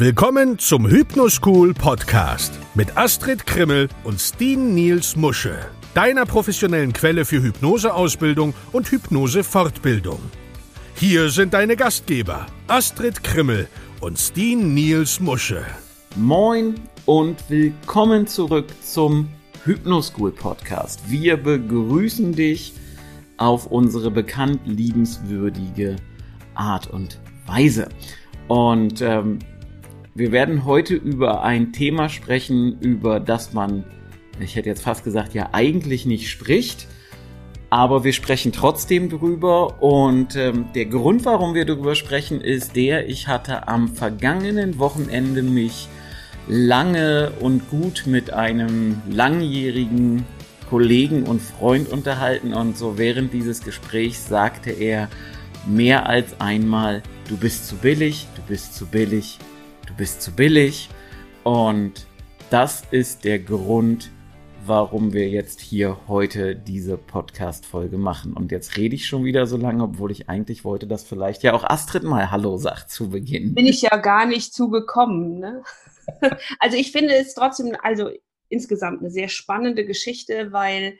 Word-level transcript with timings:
Willkommen 0.00 0.60
zum 0.60 0.88
Hypnoschool 0.88 1.74
Podcast 1.74 2.56
mit 2.76 2.96
Astrid 2.96 3.44
Krimmel 3.44 3.88
und 4.04 4.20
Steen 4.20 4.72
Niels 4.72 5.16
Musche, 5.16 5.58
deiner 5.92 6.24
professionellen 6.24 6.92
Quelle 6.92 7.24
für 7.24 7.42
Hypnoseausbildung 7.42 8.54
und 8.70 8.92
Hypnosefortbildung. 8.92 10.20
Hier 10.94 11.30
sind 11.30 11.52
deine 11.52 11.74
Gastgeber 11.74 12.46
Astrid 12.68 13.24
Krimmel 13.24 13.66
und 14.00 14.20
Steen 14.20 14.72
Niels 14.72 15.18
Musche. 15.18 15.64
Moin 16.14 16.76
und 17.04 17.50
willkommen 17.50 18.28
zurück 18.28 18.66
zum 18.80 19.28
Hypnoschool 19.64 20.30
Podcast. 20.30 21.10
Wir 21.10 21.36
begrüßen 21.36 22.36
dich 22.36 22.72
auf 23.36 23.66
unsere 23.66 24.12
bekannt 24.12 24.60
liebenswürdige 24.64 25.96
Art 26.54 26.86
und 26.86 27.18
Weise. 27.48 27.88
Und 28.46 29.02
ähm, 29.02 29.40
wir 30.18 30.32
werden 30.32 30.64
heute 30.64 30.94
über 30.96 31.44
ein 31.44 31.72
Thema 31.72 32.08
sprechen, 32.08 32.80
über 32.80 33.20
das 33.20 33.52
man, 33.52 33.84
ich 34.40 34.56
hätte 34.56 34.68
jetzt 34.68 34.82
fast 34.82 35.04
gesagt, 35.04 35.32
ja 35.32 35.50
eigentlich 35.52 36.06
nicht 36.06 36.28
spricht, 36.28 36.88
aber 37.70 38.02
wir 38.02 38.12
sprechen 38.12 38.50
trotzdem 38.50 39.10
drüber. 39.10 39.80
Und 39.80 40.34
ähm, 40.34 40.66
der 40.74 40.86
Grund, 40.86 41.24
warum 41.24 41.54
wir 41.54 41.64
darüber 41.64 41.94
sprechen, 41.94 42.40
ist 42.40 42.74
der, 42.74 43.08
ich 43.08 43.28
hatte 43.28 43.68
am 43.68 43.88
vergangenen 43.94 44.80
Wochenende 44.80 45.42
mich 45.42 45.88
lange 46.48 47.30
und 47.38 47.70
gut 47.70 48.04
mit 48.06 48.32
einem 48.32 49.00
langjährigen 49.08 50.24
Kollegen 50.68 51.24
und 51.24 51.40
Freund 51.40 51.88
unterhalten. 51.90 52.54
Und 52.54 52.76
so 52.76 52.98
während 52.98 53.32
dieses 53.32 53.62
Gesprächs 53.62 54.26
sagte 54.26 54.70
er 54.70 55.08
mehr 55.64 56.08
als 56.08 56.40
einmal, 56.40 57.04
du 57.28 57.36
bist 57.36 57.68
zu 57.68 57.76
billig, 57.76 58.26
du 58.34 58.42
bist 58.48 58.74
zu 58.74 58.86
billig, 58.86 59.38
du 59.88 59.94
bist 59.94 60.22
zu 60.22 60.32
billig. 60.32 60.88
Und 61.44 62.06
das 62.50 62.82
ist 62.90 63.24
der 63.24 63.38
Grund, 63.38 64.10
warum 64.66 65.12
wir 65.14 65.28
jetzt 65.28 65.60
hier 65.60 65.96
heute 66.08 66.54
diese 66.54 66.98
Podcast-Folge 66.98 67.96
machen. 67.96 68.34
Und 68.34 68.52
jetzt 68.52 68.76
rede 68.76 68.94
ich 68.94 69.06
schon 69.06 69.24
wieder 69.24 69.46
so 69.46 69.56
lange, 69.56 69.82
obwohl 69.82 70.10
ich 70.10 70.28
eigentlich 70.28 70.64
wollte, 70.64 70.86
dass 70.86 71.04
vielleicht 71.04 71.42
ja 71.42 71.54
auch 71.54 71.64
Astrid 71.64 72.02
mal 72.02 72.30
Hallo 72.30 72.58
sagt 72.58 72.90
zu 72.90 73.08
Beginn. 73.10 73.54
Bin 73.54 73.66
ich 73.66 73.82
ja 73.82 73.96
gar 73.96 74.26
nicht 74.26 74.52
zugekommen. 74.52 75.38
Ne? 75.38 75.62
also 76.58 76.76
ich 76.76 76.92
finde 76.92 77.14
es 77.14 77.34
trotzdem, 77.34 77.74
also 77.82 78.10
insgesamt 78.50 79.00
eine 79.00 79.10
sehr 79.10 79.28
spannende 79.28 79.86
Geschichte, 79.86 80.52
weil 80.52 80.98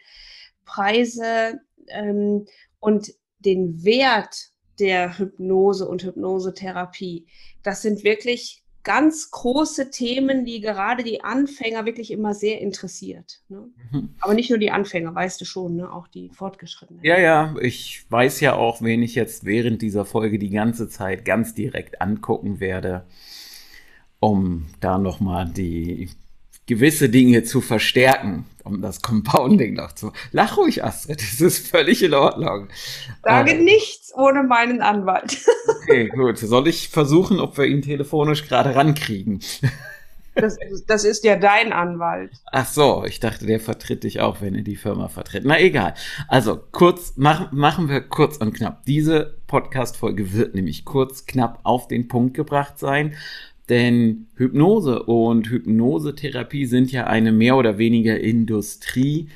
Preise 0.64 1.60
ähm, 1.88 2.46
und 2.80 3.12
den 3.38 3.84
Wert 3.84 4.50
der 4.78 5.18
Hypnose 5.18 5.86
und 5.86 6.04
Hypnosetherapie, 6.04 7.26
das 7.62 7.82
sind 7.82 8.04
wirklich 8.04 8.62
ganz 8.84 9.30
große 9.30 9.90
Themen, 9.90 10.44
die 10.44 10.60
gerade 10.60 11.02
die 11.04 11.22
Anfänger 11.22 11.84
wirklich 11.84 12.10
immer 12.10 12.34
sehr 12.34 12.60
interessiert. 12.60 13.40
Ne? 13.48 13.68
Mhm. 13.90 14.14
Aber 14.20 14.34
nicht 14.34 14.50
nur 14.50 14.58
die 14.58 14.70
Anfänger, 14.70 15.14
weißt 15.14 15.40
du 15.40 15.44
schon, 15.44 15.76
ne? 15.76 15.92
auch 15.92 16.08
die 16.08 16.30
Fortgeschrittenen. 16.30 17.02
Ja, 17.04 17.18
ja, 17.18 17.54
ich 17.60 18.06
weiß 18.08 18.40
ja 18.40 18.54
auch, 18.54 18.80
wen 18.80 19.02
ich 19.02 19.14
jetzt 19.14 19.44
während 19.44 19.82
dieser 19.82 20.04
Folge 20.04 20.38
die 20.38 20.50
ganze 20.50 20.88
Zeit 20.88 21.24
ganz 21.24 21.54
direkt 21.54 22.00
angucken 22.00 22.60
werde, 22.60 23.04
um 24.20 24.66
da 24.80 24.98
nochmal 24.98 25.48
die 25.48 26.10
gewisse 26.68 27.08
Dinge 27.08 27.42
zu 27.42 27.60
verstärken, 27.60 28.44
um 28.62 28.80
das 28.80 29.02
Compounding 29.02 29.74
noch 29.74 29.92
zu. 29.92 30.12
Lach 30.30 30.56
ruhig, 30.56 30.84
Astrid, 30.84 31.20
das 31.20 31.40
ist 31.40 31.66
völlig 31.66 32.02
in 32.04 32.14
Ordnung. 32.14 32.68
Sage 33.24 33.52
äh, 33.52 33.62
nichts 33.62 34.12
ohne 34.14 34.44
meinen 34.44 34.80
Anwalt. 34.80 35.38
okay, 35.82 36.08
gut. 36.08 36.38
Soll 36.38 36.68
ich 36.68 36.88
versuchen, 36.90 37.40
ob 37.40 37.58
wir 37.58 37.64
ihn 37.64 37.82
telefonisch 37.82 38.46
gerade 38.46 38.76
rankriegen? 38.76 39.40
Das, 40.34 40.56
das, 40.86 41.04
ist 41.04 41.24
ja 41.24 41.34
dein 41.34 41.72
Anwalt. 41.72 42.30
Ach 42.52 42.66
so, 42.66 43.04
ich 43.04 43.18
dachte, 43.18 43.44
der 43.44 43.58
vertritt 43.58 44.04
dich 44.04 44.20
auch, 44.20 44.40
wenn 44.40 44.54
er 44.54 44.62
die 44.62 44.76
Firma 44.76 45.08
vertritt. 45.08 45.42
Na 45.44 45.58
egal. 45.58 45.94
Also 46.28 46.60
kurz, 46.70 47.14
mach, 47.16 47.50
machen 47.50 47.88
wir 47.88 48.02
kurz 48.02 48.36
und 48.36 48.52
knapp. 48.54 48.84
Diese 48.84 49.38
Podcast-Folge 49.48 50.32
wird 50.34 50.54
nämlich 50.54 50.84
kurz, 50.84 51.26
knapp 51.26 51.58
auf 51.64 51.88
den 51.88 52.06
Punkt 52.06 52.34
gebracht 52.34 52.78
sein. 52.78 53.16
Denn 53.68 54.26
Hypnose 54.36 55.02
und 55.02 55.50
Hypnosetherapie 55.50 56.66
sind 56.66 56.90
ja 56.90 57.06
eine 57.06 57.32
mehr 57.32 57.56
oder 57.56 57.76
weniger 57.76 58.18
Industrie, 58.18 59.28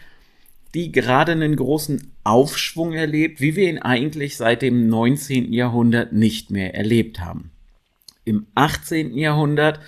die 0.75 0.91
gerade 0.91 1.33
einen 1.33 1.57
großen 1.57 2.13
Aufschwung 2.25 2.95
erlebt, 2.95 3.41
wie 3.41 3.57
wir 3.57 3.69
ihn 3.69 3.79
eigentlich 3.79 4.37
seit 4.37 4.63
dem 4.63 4.89
19. 4.89 5.53
Jahrhundert 5.53 6.13
nicht 6.13 6.51
mehr 6.51 6.75
erlebt 6.75 7.21
haben. 7.21 7.51
Im 8.25 8.47
18. 8.55 9.19
Jahrhundert 9.19 9.81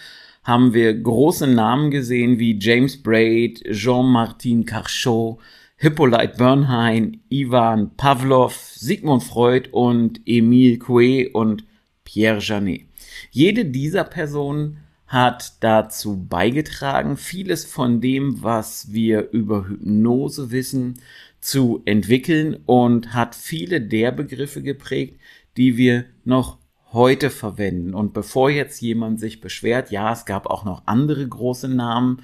haben 0.42 0.74
wir 0.74 0.92
große 0.92 1.46
Namen 1.46 1.90
gesehen 1.90 2.38
wie 2.38 2.58
James 2.60 3.02
Braid, 3.02 3.64
Jean-Martin 3.70 4.66
Carchot, 4.66 5.38
Hippolyte 5.76 6.34
Bernheim, 6.36 7.20
Ivan 7.30 7.96
Pavlov, 7.96 8.54
Sigmund 8.54 9.22
Freud 9.22 9.70
und 9.72 10.20
Emile 10.26 10.76
Coué 10.76 11.30
und 11.32 11.64
Pierre 12.04 12.40
Janet. 12.40 12.82
Jede 13.30 13.64
dieser 13.64 14.04
Personen 14.04 14.78
hat 15.06 15.62
dazu 15.62 16.24
beigetragen, 16.26 17.16
vieles 17.16 17.64
von 17.64 18.00
dem, 18.00 18.42
was 18.42 18.92
wir 18.92 19.30
über 19.30 19.68
Hypnose 19.68 20.50
wissen, 20.50 21.00
zu 21.40 21.82
entwickeln 21.84 22.56
und 22.64 23.12
hat 23.12 23.34
viele 23.34 23.80
der 23.80 24.12
Begriffe 24.12 24.62
geprägt, 24.62 25.20
die 25.56 25.76
wir 25.76 26.06
noch 26.24 26.58
heute 26.92 27.28
verwenden. 27.28 27.92
Und 27.92 28.14
bevor 28.14 28.48
jetzt 28.50 28.80
jemand 28.80 29.20
sich 29.20 29.40
beschwert, 29.40 29.90
ja, 29.90 30.12
es 30.12 30.24
gab 30.24 30.46
auch 30.46 30.64
noch 30.64 30.86
andere 30.86 31.26
große 31.28 31.68
Namen, 31.68 32.22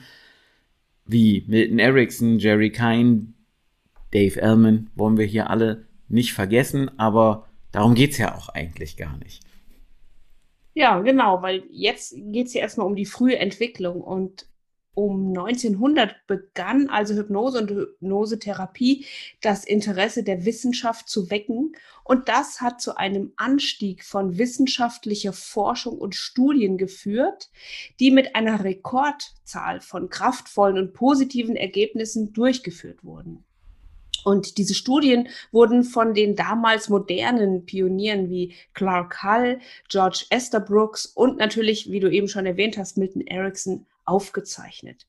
wie 1.04 1.44
Milton 1.48 1.78
Erickson, 1.78 2.38
Jerry 2.38 2.70
Kine, 2.70 3.26
Dave 4.12 4.40
Ellman, 4.40 4.90
wollen 4.94 5.18
wir 5.18 5.26
hier 5.26 5.50
alle 5.50 5.84
nicht 6.08 6.32
vergessen, 6.32 6.90
aber 6.98 7.48
darum 7.72 7.94
geht's 7.94 8.18
ja 8.18 8.34
auch 8.34 8.48
eigentlich 8.48 8.96
gar 8.96 9.16
nicht. 9.18 9.42
Ja, 10.74 11.00
genau, 11.00 11.42
weil 11.42 11.64
jetzt 11.70 12.14
geht 12.16 12.46
es 12.46 12.54
ja 12.54 12.60
erstmal 12.60 12.86
um 12.86 12.94
die 12.94 13.06
frühe 13.06 13.36
Entwicklung 13.38 14.00
und 14.00 14.46
um 14.94 15.28
1900 15.28 16.26
begann 16.26 16.88
also 16.90 17.14
Hypnose 17.14 17.58
und 17.58 17.70
Hypnosetherapie 17.70 19.06
das 19.40 19.64
Interesse 19.64 20.22
der 20.24 20.44
Wissenschaft 20.44 21.08
zu 21.08 21.30
wecken 21.30 21.72
und 22.04 22.28
das 22.28 22.60
hat 22.60 22.80
zu 22.80 22.96
einem 22.96 23.32
Anstieg 23.36 24.04
von 24.04 24.36
wissenschaftlicher 24.36 25.32
Forschung 25.32 25.96
und 25.98 26.14
Studien 26.14 26.76
geführt, 26.76 27.50
die 28.00 28.10
mit 28.10 28.34
einer 28.34 28.64
Rekordzahl 28.64 29.80
von 29.80 30.08
kraftvollen 30.10 30.78
und 30.78 30.92
positiven 30.92 31.56
Ergebnissen 31.56 32.32
durchgeführt 32.32 33.04
wurden. 33.04 33.44
Und 34.24 34.58
diese 34.58 34.74
Studien 34.74 35.28
wurden 35.52 35.84
von 35.84 36.14
den 36.14 36.36
damals 36.36 36.88
modernen 36.88 37.64
Pionieren 37.64 38.28
wie 38.28 38.54
Clark 38.74 39.22
Hull, 39.22 39.58
George 39.88 40.26
Estabrooks 40.30 41.06
und 41.06 41.38
natürlich, 41.38 41.90
wie 41.90 42.00
du 42.00 42.10
eben 42.10 42.28
schon 42.28 42.46
erwähnt 42.46 42.78
hast, 42.78 42.98
Milton 42.98 43.26
Erickson 43.26 43.86
aufgezeichnet. 44.04 45.06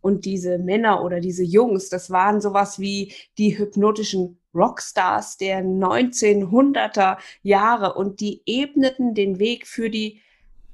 Und 0.00 0.26
diese 0.26 0.58
Männer 0.58 1.02
oder 1.02 1.20
diese 1.20 1.44
Jungs, 1.44 1.88
das 1.88 2.10
waren 2.10 2.40
sowas 2.40 2.78
wie 2.78 3.12
die 3.38 3.56
hypnotischen 3.56 4.38
Rockstars 4.54 5.38
der 5.38 5.64
1900er 5.64 7.16
Jahre 7.42 7.94
und 7.94 8.20
die 8.20 8.42
ebneten 8.46 9.14
den 9.14 9.38
Weg 9.38 9.66
für 9.66 9.90
die 9.90 10.20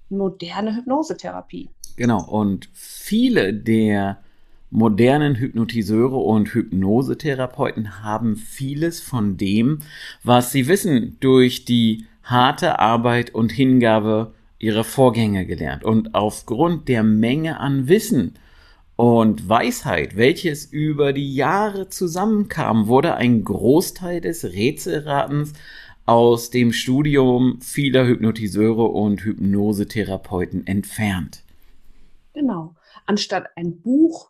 moderne 0.09 0.77
Hypnosetherapie. 0.77 1.71
Genau, 1.97 2.25
und 2.29 2.69
viele 2.73 3.55
der 3.55 4.23
modernen 4.71 5.37
Hypnotiseure 5.37 6.17
und 6.17 6.55
Hypnosetherapeuten 6.55 8.03
haben 8.03 8.37
vieles 8.37 9.01
von 9.01 9.37
dem, 9.37 9.81
was 10.23 10.53
sie 10.53 10.69
wissen, 10.69 11.17
durch 11.21 11.65
die 11.65 12.07
harte 12.23 12.79
Arbeit 12.79 13.35
und 13.35 13.53
Hingabe 13.53 14.33
ihrer 14.59 14.85
Vorgänger 14.85 15.45
gelernt. 15.45 15.85
Und 15.85 16.15
aufgrund 16.15 16.89
der 16.89 17.03
Menge 17.03 17.59
an 17.59 17.89
Wissen 17.89 18.35
und 18.97 19.49
Weisheit, 19.49 20.17
welches 20.17 20.67
über 20.67 21.13
die 21.13 21.35
Jahre 21.35 21.89
zusammenkam, 21.89 22.87
wurde 22.87 23.15
ein 23.15 23.43
Großteil 23.45 24.21
des 24.21 24.45
Rätselratens 24.45 25.55
aus 26.07 26.51
dem 26.51 26.73
Studium 26.73 27.61
vieler 27.61 28.07
Hypnotiseure 28.07 28.85
und 28.85 29.25
Hypnosetherapeuten 29.25 30.67
entfernt. 30.67 31.43
Genau. 32.35 32.75
Anstatt 33.07 33.47
ein 33.57 33.81
Buch 33.81 34.30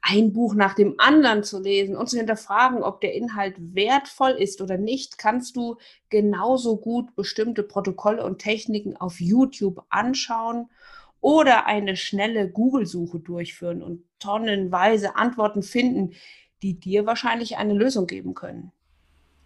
ein 0.00 0.32
Buch 0.32 0.54
nach 0.54 0.74
dem 0.74 0.94
anderen 0.98 1.42
zu 1.42 1.60
lesen 1.60 1.96
und 1.96 2.08
zu 2.08 2.16
hinterfragen, 2.16 2.82
ob 2.82 3.00
der 3.00 3.14
Inhalt 3.14 3.56
wertvoll 3.58 4.30
ist 4.30 4.60
oder 4.60 4.78
nicht, 4.78 5.18
kannst 5.18 5.56
du 5.56 5.76
genauso 6.08 6.78
gut 6.78 7.14
bestimmte 7.16 7.62
Protokolle 7.62 8.24
und 8.24 8.38
Techniken 8.38 8.96
auf 8.96 9.20
YouTube 9.20 9.84
anschauen 9.90 10.70
oder 11.20 11.66
eine 11.66 11.96
schnelle 11.96 12.48
Google-Suche 12.48 13.18
durchführen 13.18 13.82
und 13.82 14.04
tonnenweise 14.18 15.16
Antworten 15.16 15.62
finden, 15.62 16.14
die 16.62 16.78
dir 16.78 17.06
wahrscheinlich 17.06 17.56
eine 17.56 17.74
Lösung 17.74 18.06
geben 18.06 18.34
können. 18.34 18.72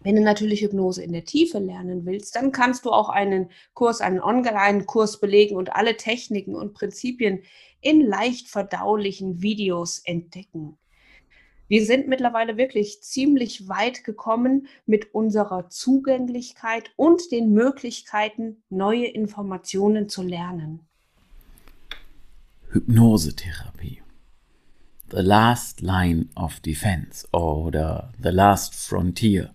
Wenn 0.04 0.16
du 0.16 0.22
natürlich 0.22 0.62
Hypnose 0.62 1.02
in 1.02 1.12
der 1.12 1.24
Tiefe 1.24 1.58
lernen 1.58 2.04
willst, 2.06 2.34
dann 2.34 2.50
kannst 2.50 2.84
du 2.84 2.90
auch 2.90 3.08
einen 3.08 3.50
Kurs, 3.74 4.00
einen 4.00 4.20
Online-Kurs 4.20 5.20
belegen 5.20 5.56
und 5.56 5.74
alle 5.74 5.96
Techniken 5.96 6.54
und 6.54 6.74
Prinzipien 6.74 7.42
in 7.80 8.00
leicht 8.00 8.48
verdaulichen 8.48 9.42
Videos 9.42 10.00
entdecken. 10.04 10.78
Wir 11.68 11.86
sind 11.86 12.06
mittlerweile 12.06 12.56
wirklich 12.56 13.02
ziemlich 13.02 13.68
weit 13.68 14.04
gekommen 14.04 14.66
mit 14.84 15.14
unserer 15.14 15.70
Zugänglichkeit 15.70 16.90
und 16.96 17.32
den 17.32 17.52
Möglichkeiten, 17.52 18.62
neue 18.68 19.06
Informationen 19.06 20.08
zu 20.08 20.22
lernen. 20.22 20.80
Hypnosetherapie. 22.72 24.01
The 25.12 25.20
Last 25.20 25.82
Line 25.82 26.26
of 26.36 26.60
Defense 26.60 27.28
oder 27.32 28.12
The 28.22 28.30
Last 28.30 28.74
Frontier. 28.74 29.50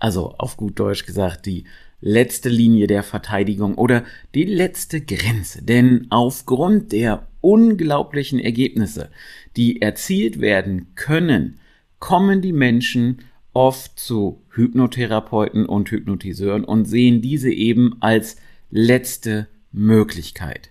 Also 0.00 0.34
auf 0.38 0.56
gut 0.56 0.78
Deutsch 0.78 1.04
gesagt 1.04 1.44
die 1.46 1.64
letzte 2.00 2.48
Linie 2.48 2.86
der 2.86 3.02
Verteidigung 3.02 3.74
oder 3.76 4.04
die 4.34 4.44
letzte 4.44 5.02
Grenze. 5.02 5.62
Denn 5.62 6.06
aufgrund 6.10 6.92
der 6.92 7.26
unglaublichen 7.40 8.38
Ergebnisse, 8.38 9.10
die 9.56 9.82
erzielt 9.82 10.40
werden 10.40 10.94
können, 10.94 11.60
kommen 11.98 12.40
die 12.40 12.52
Menschen 12.52 13.18
oft 13.52 13.98
zu 13.98 14.42
Hypnotherapeuten 14.50 15.66
und 15.66 15.90
Hypnotiseuren 15.90 16.64
und 16.64 16.86
sehen 16.86 17.20
diese 17.20 17.50
eben 17.50 17.96
als 18.00 18.36
letzte 18.70 19.48
Möglichkeit. 19.70 20.70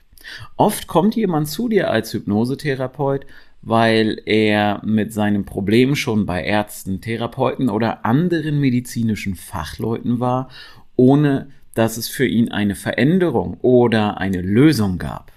Oft 0.56 0.88
kommt 0.88 1.16
jemand 1.16 1.50
zu 1.50 1.68
dir 1.68 1.90
als 1.90 2.14
Hypnosetherapeut, 2.14 3.26
weil 3.64 4.22
er 4.26 4.82
mit 4.86 5.14
seinem 5.14 5.46
Problem 5.46 5.96
schon 5.96 6.26
bei 6.26 6.44
Ärzten, 6.44 7.02
Therapeuten 7.02 7.70
oder 7.70 8.06
anderen 8.06 8.60
medizinischen 8.60 9.36
Fachleuten 9.36 10.20
war, 10.20 10.50
ohne 10.96 11.50
dass 11.74 11.98
es 11.98 12.10
für 12.10 12.28
ihn 12.28 12.52
eine 12.52 12.76
Veränderung 12.76 13.58
oder 13.62 14.18
eine 14.18 14.42
Lösung 14.42 14.98
gab. 14.98 15.32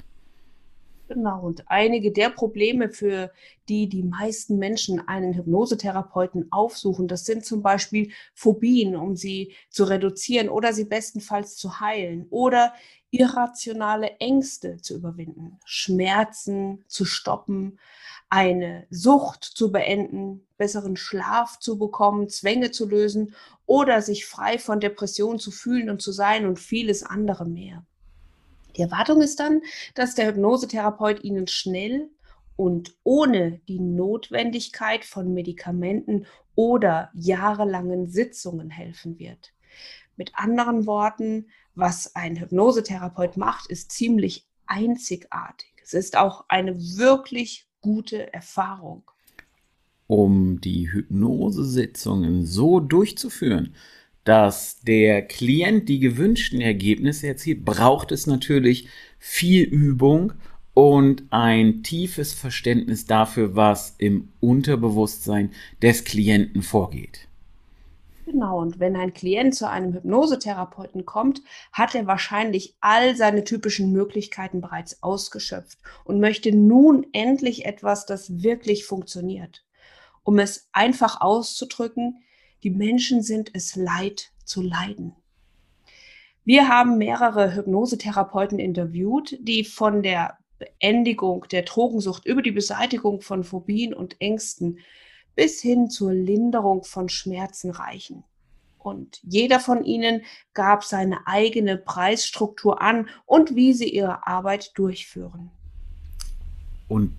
Genau, 1.08 1.40
und 1.40 1.70
einige 1.70 2.10
der 2.10 2.30
Probleme, 2.30 2.88
für 2.88 3.30
die 3.68 3.88
die 3.88 4.02
meisten 4.02 4.58
Menschen 4.58 5.06
einen 5.06 5.34
Hypnosetherapeuten 5.34 6.48
aufsuchen, 6.50 7.06
das 7.06 7.24
sind 7.24 7.44
zum 7.44 7.62
Beispiel 7.62 8.10
Phobien, 8.34 8.96
um 8.96 9.14
sie 9.14 9.52
zu 9.70 9.84
reduzieren 9.84 10.48
oder 10.48 10.72
sie 10.72 10.84
bestenfalls 10.84 11.56
zu 11.56 11.78
heilen 11.78 12.26
oder 12.30 12.72
irrationale 13.18 14.16
Ängste 14.18 14.76
zu 14.78 14.94
überwinden, 14.94 15.58
Schmerzen 15.64 16.84
zu 16.86 17.04
stoppen, 17.04 17.78
eine 18.28 18.86
Sucht 18.90 19.44
zu 19.44 19.70
beenden, 19.70 20.46
besseren 20.56 20.96
Schlaf 20.96 21.58
zu 21.58 21.78
bekommen, 21.78 22.28
Zwänge 22.28 22.70
zu 22.70 22.88
lösen 22.88 23.34
oder 23.66 24.02
sich 24.02 24.26
frei 24.26 24.58
von 24.58 24.80
Depressionen 24.80 25.38
zu 25.38 25.50
fühlen 25.50 25.90
und 25.90 26.02
zu 26.02 26.12
sein 26.12 26.46
und 26.46 26.58
vieles 26.58 27.02
andere 27.02 27.46
mehr. 27.46 27.84
Die 28.76 28.82
Erwartung 28.82 29.22
ist 29.22 29.40
dann, 29.40 29.62
dass 29.94 30.14
der 30.14 30.26
Hypnosetherapeut 30.26 31.24
Ihnen 31.24 31.46
schnell 31.46 32.10
und 32.56 32.94
ohne 33.04 33.60
die 33.68 33.80
Notwendigkeit 33.80 35.04
von 35.04 35.32
Medikamenten 35.32 36.26
oder 36.54 37.10
jahrelangen 37.14 38.08
Sitzungen 38.08 38.70
helfen 38.70 39.18
wird. 39.18 39.52
Mit 40.16 40.32
anderen 40.34 40.86
Worten, 40.86 41.48
was 41.76 42.16
ein 42.16 42.40
Hypnosetherapeut 42.40 43.36
macht, 43.36 43.70
ist 43.70 43.92
ziemlich 43.92 44.46
einzigartig. 44.66 45.72
Es 45.82 45.94
ist 45.94 46.16
auch 46.16 46.44
eine 46.48 46.76
wirklich 46.98 47.68
gute 47.80 48.32
Erfahrung. 48.32 49.04
Um 50.08 50.60
die 50.60 50.90
Hypnosesitzungen 50.92 52.44
so 52.44 52.80
durchzuführen, 52.80 53.74
dass 54.24 54.80
der 54.80 55.22
Klient 55.22 55.88
die 55.88 56.00
gewünschten 56.00 56.60
Ergebnisse 56.60 57.28
erzielt, 57.28 57.64
braucht 57.64 58.10
es 58.10 58.26
natürlich 58.26 58.88
viel 59.20 59.62
Übung 59.62 60.32
und 60.74 61.24
ein 61.30 61.82
tiefes 61.84 62.34
Verständnis 62.34 63.06
dafür, 63.06 63.54
was 63.54 63.94
im 63.98 64.28
Unterbewusstsein 64.40 65.52
des 65.80 66.04
Klienten 66.04 66.62
vorgeht. 66.62 67.28
Genau, 68.26 68.58
und 68.58 68.80
wenn 68.80 68.96
ein 68.96 69.14
Klient 69.14 69.54
zu 69.54 69.70
einem 69.70 69.94
Hypnosetherapeuten 69.94 71.06
kommt, 71.06 71.42
hat 71.72 71.94
er 71.94 72.08
wahrscheinlich 72.08 72.76
all 72.80 73.14
seine 73.14 73.44
typischen 73.44 73.92
Möglichkeiten 73.92 74.60
bereits 74.60 75.00
ausgeschöpft 75.00 75.78
und 76.04 76.18
möchte 76.18 76.50
nun 76.50 77.06
endlich 77.12 77.66
etwas, 77.66 78.04
das 78.04 78.42
wirklich 78.42 78.84
funktioniert. 78.84 79.64
Um 80.24 80.40
es 80.40 80.68
einfach 80.72 81.20
auszudrücken, 81.20 82.24
die 82.64 82.70
Menschen 82.70 83.22
sind 83.22 83.52
es 83.54 83.76
leid 83.76 84.32
zu 84.44 84.60
leiden. 84.60 85.14
Wir 86.44 86.68
haben 86.68 86.98
mehrere 86.98 87.54
Hypnosetherapeuten 87.54 88.58
interviewt, 88.58 89.38
die 89.40 89.62
von 89.62 90.02
der 90.02 90.36
Beendigung 90.58 91.46
der 91.52 91.62
Drogensucht 91.62 92.26
über 92.26 92.42
die 92.42 92.50
Beseitigung 92.50 93.20
von 93.20 93.44
Phobien 93.44 93.94
und 93.94 94.20
Ängsten 94.20 94.80
bis 95.36 95.60
hin 95.60 95.88
zur 95.90 96.12
Linderung 96.12 96.82
von 96.82 97.08
Schmerzen 97.08 97.70
reichen. 97.70 98.24
Und 98.78 99.20
jeder 99.22 99.60
von 99.60 99.84
ihnen 99.84 100.22
gab 100.54 100.84
seine 100.84 101.26
eigene 101.26 101.76
Preisstruktur 101.76 102.80
an 102.80 103.08
und 103.26 103.54
wie 103.54 103.72
sie 103.72 103.88
ihre 103.88 104.26
Arbeit 104.26 104.72
durchführen. 104.76 105.50
Und 106.88 107.12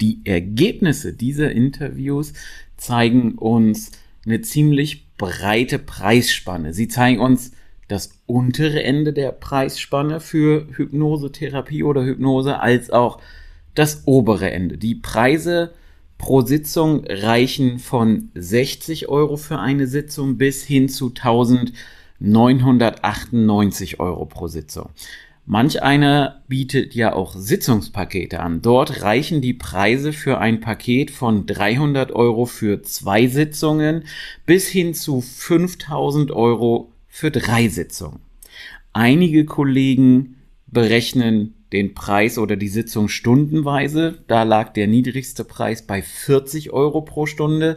die 0.00 0.20
Ergebnisse 0.24 1.12
dieser 1.12 1.50
Interviews 1.50 2.32
zeigen 2.76 3.36
uns, 3.36 3.92
eine 4.24 4.40
ziemlich 4.42 5.14
breite 5.16 5.78
Preisspanne. 5.78 6.72
Sie 6.74 6.88
zeigen 6.88 7.20
uns 7.20 7.52
das 7.88 8.20
untere 8.26 8.82
Ende 8.82 9.12
der 9.12 9.32
Preisspanne 9.32 10.20
für 10.20 10.68
Hypnosetherapie 10.76 11.82
oder 11.82 12.04
Hypnose 12.04 12.60
als 12.60 12.90
auch 12.90 13.20
das 13.74 14.06
obere 14.06 14.50
Ende. 14.50 14.78
Die 14.78 14.94
Preise 14.94 15.72
pro 16.20 16.42
Sitzung 16.42 17.04
reichen 17.08 17.78
von 17.78 18.30
60 18.34 19.08
Euro 19.08 19.38
für 19.38 19.58
eine 19.58 19.86
Sitzung 19.86 20.36
bis 20.36 20.62
hin 20.62 20.90
zu 20.90 21.14
1998 22.20 24.00
Euro 24.00 24.26
pro 24.26 24.46
Sitzung. 24.46 24.90
Manch 25.46 25.82
einer 25.82 26.42
bietet 26.46 26.94
ja 26.94 27.14
auch 27.14 27.34
Sitzungspakete 27.34 28.40
an. 28.40 28.60
Dort 28.60 29.00
reichen 29.00 29.40
die 29.40 29.54
Preise 29.54 30.12
für 30.12 30.36
ein 30.38 30.60
Paket 30.60 31.10
von 31.10 31.46
300 31.46 32.12
Euro 32.12 32.44
für 32.44 32.82
zwei 32.82 33.26
Sitzungen 33.26 34.04
bis 34.44 34.68
hin 34.68 34.92
zu 34.92 35.22
5000 35.22 36.32
Euro 36.32 36.92
für 37.08 37.30
drei 37.30 37.68
Sitzungen. 37.68 38.20
Einige 38.92 39.46
Kollegen 39.46 40.36
berechnen 40.66 41.54
den 41.72 41.94
Preis 41.94 42.38
oder 42.38 42.56
die 42.56 42.68
Sitzung 42.68 43.08
stundenweise. 43.08 44.22
Da 44.26 44.42
lag 44.42 44.72
der 44.72 44.86
niedrigste 44.86 45.44
Preis 45.44 45.86
bei 45.86 46.02
40 46.02 46.72
Euro 46.72 47.02
pro 47.02 47.26
Stunde 47.26 47.76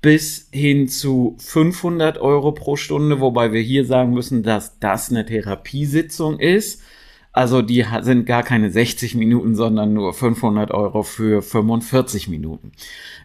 bis 0.00 0.48
hin 0.52 0.88
zu 0.88 1.36
500 1.38 2.18
Euro 2.18 2.52
pro 2.52 2.76
Stunde, 2.76 3.20
wobei 3.20 3.52
wir 3.52 3.60
hier 3.60 3.84
sagen 3.84 4.12
müssen, 4.12 4.42
dass 4.42 4.78
das 4.78 5.10
eine 5.10 5.26
Therapiesitzung 5.26 6.38
ist. 6.38 6.82
Also 7.32 7.62
die 7.62 7.84
sind 8.02 8.26
gar 8.26 8.42
keine 8.42 8.70
60 8.70 9.14
Minuten, 9.14 9.54
sondern 9.54 9.92
nur 9.92 10.12
500 10.12 10.70
Euro 10.70 11.02
für 11.02 11.42
45 11.42 12.28
Minuten. 12.28 12.72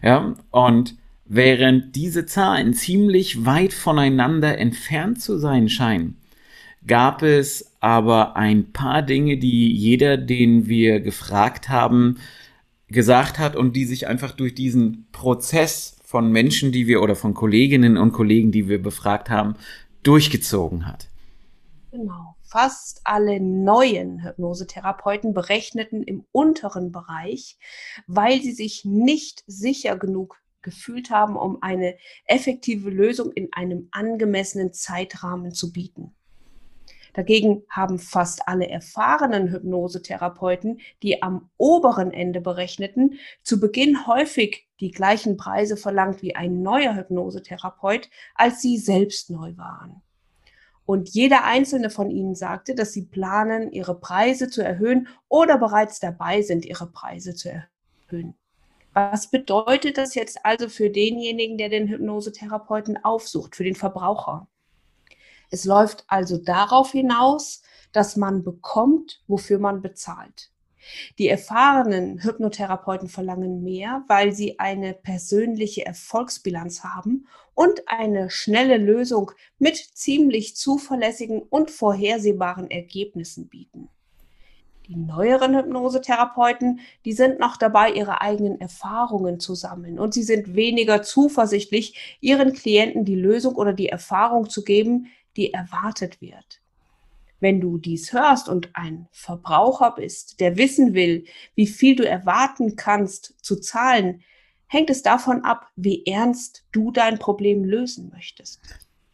Ja, 0.02 0.34
und 0.50 0.96
während 1.24 1.96
diese 1.96 2.26
Zahlen 2.26 2.74
ziemlich 2.74 3.46
weit 3.46 3.72
voneinander 3.72 4.58
entfernt 4.58 5.20
zu 5.20 5.38
sein 5.38 5.68
scheinen, 5.68 6.18
gab 6.86 7.22
es 7.22 7.72
aber 7.80 8.36
ein 8.36 8.72
paar 8.72 9.02
Dinge, 9.02 9.38
die 9.38 9.72
jeder, 9.72 10.16
den 10.16 10.66
wir 10.66 11.00
gefragt 11.00 11.68
haben, 11.68 12.18
gesagt 12.88 13.38
hat 13.38 13.56
und 13.56 13.74
die 13.74 13.84
sich 13.84 14.06
einfach 14.06 14.32
durch 14.32 14.54
diesen 14.54 15.06
Prozess 15.12 15.96
von 16.04 16.30
Menschen, 16.30 16.72
die 16.72 16.86
wir 16.86 17.02
oder 17.02 17.16
von 17.16 17.34
Kolleginnen 17.34 17.96
und 17.96 18.12
Kollegen, 18.12 18.52
die 18.52 18.68
wir 18.68 18.82
befragt 18.82 19.30
haben, 19.30 19.54
durchgezogen 20.02 20.86
hat. 20.86 21.08
Genau 21.90 22.34
fast 22.54 23.00
alle 23.02 23.40
neuen 23.40 24.22
Hypnosetherapeuten 24.22 25.34
berechneten 25.34 26.04
im 26.04 26.24
unteren 26.30 26.92
Bereich, 26.92 27.58
weil 28.06 28.40
sie 28.40 28.52
sich 28.52 28.84
nicht 28.84 29.42
sicher 29.48 29.96
genug 29.98 30.40
gefühlt 30.62 31.10
haben, 31.10 31.34
um 31.34 31.60
eine 31.62 31.96
effektive 32.26 32.90
Lösung 32.90 33.32
in 33.32 33.52
einem 33.52 33.88
angemessenen 33.90 34.72
Zeitrahmen 34.72 35.52
zu 35.52 35.72
bieten. 35.72 36.14
Dagegen 37.14 37.62
haben 37.70 37.98
fast 37.98 38.46
alle 38.48 38.68
erfahrenen 38.68 39.50
Hypnosetherapeuten, 39.50 40.80
die 41.02 41.22
am 41.22 41.48
oberen 41.56 42.12
Ende 42.12 42.40
berechneten, 42.40 43.18
zu 43.42 43.60
Beginn 43.60 44.06
häufig 44.06 44.68
die 44.80 44.90
gleichen 44.90 45.36
Preise 45.36 45.76
verlangt 45.76 46.22
wie 46.22 46.34
ein 46.36 46.62
neuer 46.62 46.96
Hypnosetherapeut, 46.96 48.10
als 48.34 48.60
sie 48.60 48.76
selbst 48.76 49.30
neu 49.30 49.56
waren. 49.56 50.02
Und 50.86 51.08
jeder 51.10 51.44
einzelne 51.44 51.88
von 51.88 52.10
ihnen 52.10 52.34
sagte, 52.34 52.74
dass 52.74 52.92
sie 52.92 53.06
planen, 53.06 53.70
ihre 53.72 53.98
Preise 53.98 54.48
zu 54.48 54.62
erhöhen 54.62 55.08
oder 55.28 55.56
bereits 55.56 56.00
dabei 56.00 56.42
sind, 56.42 56.66
ihre 56.66 56.88
Preise 56.88 57.34
zu 57.34 57.48
erhöhen. 57.48 58.34
Was 58.92 59.30
bedeutet 59.30 59.98
das 59.98 60.14
jetzt 60.14 60.44
also 60.44 60.68
für 60.68 60.90
denjenigen, 60.90 61.58
der 61.58 61.68
den 61.68 61.88
Hypnosetherapeuten 61.88 63.02
aufsucht, 63.02 63.56
für 63.56 63.64
den 63.64 63.76
Verbraucher? 63.76 64.46
Es 65.54 65.64
läuft 65.64 66.02
also 66.08 66.36
darauf 66.36 66.90
hinaus, 66.90 67.62
dass 67.92 68.16
man 68.16 68.42
bekommt, 68.42 69.22
wofür 69.28 69.60
man 69.60 69.82
bezahlt. 69.82 70.50
Die 71.16 71.28
erfahrenen 71.28 72.24
Hypnotherapeuten 72.24 73.08
verlangen 73.08 73.62
mehr, 73.62 74.02
weil 74.08 74.32
sie 74.32 74.58
eine 74.58 74.94
persönliche 74.94 75.86
Erfolgsbilanz 75.86 76.82
haben 76.82 77.28
und 77.54 77.84
eine 77.86 78.30
schnelle 78.30 78.78
Lösung 78.78 79.30
mit 79.60 79.76
ziemlich 79.76 80.56
zuverlässigen 80.56 81.40
und 81.40 81.70
vorhersehbaren 81.70 82.68
Ergebnissen 82.68 83.46
bieten. 83.46 83.88
Die 84.88 84.96
neueren 84.96 85.56
Hypnosetherapeuten, 85.56 86.80
die 87.04 87.12
sind 87.12 87.38
noch 87.38 87.56
dabei, 87.56 87.92
ihre 87.92 88.20
eigenen 88.20 88.60
Erfahrungen 88.60 89.38
zu 89.38 89.54
sammeln 89.54 90.00
und 90.00 90.14
sie 90.14 90.24
sind 90.24 90.56
weniger 90.56 91.02
zuversichtlich, 91.02 92.18
ihren 92.20 92.52
Klienten 92.54 93.04
die 93.04 93.14
Lösung 93.14 93.54
oder 93.54 93.72
die 93.72 93.88
Erfahrung 93.88 94.50
zu 94.50 94.64
geben, 94.64 95.06
die 95.36 95.52
erwartet 95.52 96.20
wird. 96.20 96.60
Wenn 97.40 97.60
du 97.60 97.78
dies 97.78 98.12
hörst 98.12 98.48
und 98.48 98.70
ein 98.74 99.06
Verbraucher 99.12 99.92
bist, 99.96 100.40
der 100.40 100.56
wissen 100.56 100.94
will, 100.94 101.24
wie 101.54 101.66
viel 101.66 101.96
du 101.96 102.08
erwarten 102.08 102.76
kannst 102.76 103.34
zu 103.42 103.56
zahlen, 103.56 104.22
hängt 104.66 104.90
es 104.90 105.02
davon 105.02 105.44
ab, 105.44 105.68
wie 105.76 106.06
ernst 106.06 106.64
du 106.72 106.90
dein 106.90 107.18
Problem 107.18 107.64
lösen 107.64 108.10
möchtest. 108.12 108.60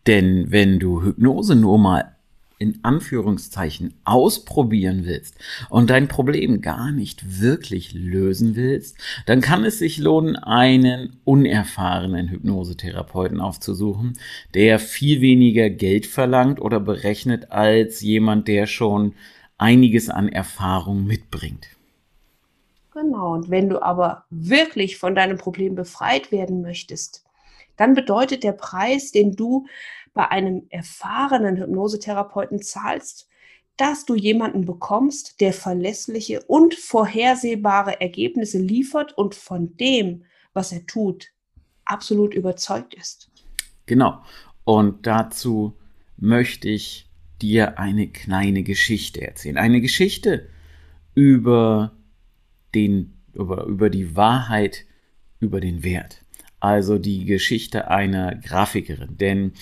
Denn 0.07 0.51
wenn 0.51 0.79
du 0.79 1.03
Hypnose 1.03 1.57
nur 1.57 1.79
mal 1.79 2.17
in 2.61 2.79
Anführungszeichen 2.83 3.95
ausprobieren 4.05 5.07
willst 5.07 5.35
und 5.71 5.89
dein 5.89 6.09
Problem 6.09 6.61
gar 6.61 6.93
nicht 6.93 7.41
wirklich 7.41 7.95
lösen 7.95 8.55
willst, 8.55 8.99
dann 9.25 9.41
kann 9.41 9.65
es 9.65 9.79
sich 9.79 9.97
lohnen, 9.97 10.37
einen 10.37 11.17
unerfahrenen 11.25 12.29
Hypnosetherapeuten 12.29 13.41
aufzusuchen, 13.41 14.19
der 14.53 14.79
viel 14.79 15.23
weniger 15.23 15.71
Geld 15.71 16.07
verlangt 16.07 16.61
oder 16.61 16.81
berechnet 16.81 17.51
als 17.51 18.03
jemand, 18.03 18.47
der 18.47 18.67
schon 18.67 19.15
einiges 19.57 20.11
an 20.11 20.29
Erfahrung 20.29 21.07
mitbringt. 21.07 21.67
Genau, 22.93 23.33
und 23.33 23.49
wenn 23.49 23.71
du 23.71 23.81
aber 23.83 24.25
wirklich 24.29 24.99
von 24.99 25.15
deinem 25.15 25.39
Problem 25.39 25.75
befreit 25.75 26.31
werden 26.31 26.61
möchtest, 26.61 27.25
dann 27.79 27.95
bedeutet 27.95 28.45
der 28.45 28.53
Preis, 28.53 29.11
den 29.11 29.37
du 29.37 29.67
bei 30.15 30.29
einem 30.29 30.67
erfahrenen 30.71 31.57
Hypnosetherapeuten 31.57 32.63
zahlst, 32.63 33.29
dass 33.77 34.05
du 34.05 34.15
jemanden 34.15 34.67
bekommst, 34.67 35.41
der 35.41 35.53
verlässliche 35.53 36.43
und 36.43 36.75
vorhersehbare 36.75 38.01
Ergebnisse 38.01 38.59
liefert 38.59 39.17
und 39.17 39.35
von 39.35 39.77
dem, 39.79 40.25
was 40.53 40.73
er 40.73 40.87
tut, 40.87 41.29
absolut 41.85 42.35
überzeugt 42.35 42.95
ist. 42.95 43.31
Genau. 43.87 44.23
Und 44.65 45.07
dazu 45.07 45.79
möchte 46.17 46.69
ich 46.69 47.09
dir 47.41 47.79
eine 47.79 48.09
kleine 48.09 48.63
Geschichte 48.63 49.27
erzählen. 49.27 49.57
Eine 49.57 49.81
Geschichte 49.81 50.49
über 51.15 51.97
den, 52.75 53.15
über, 53.33 53.65
über 53.65 53.91
die 53.91 54.15
Wahrheit, 54.15 54.85
über 55.41 55.61
den 55.61 55.83
Wert. 55.83 56.25
Also 56.61 56.99
die 56.99 57.25
Geschichte 57.25 57.89
einer 57.89 58.35
Grafikerin. 58.37 59.17
Denn 59.17 59.53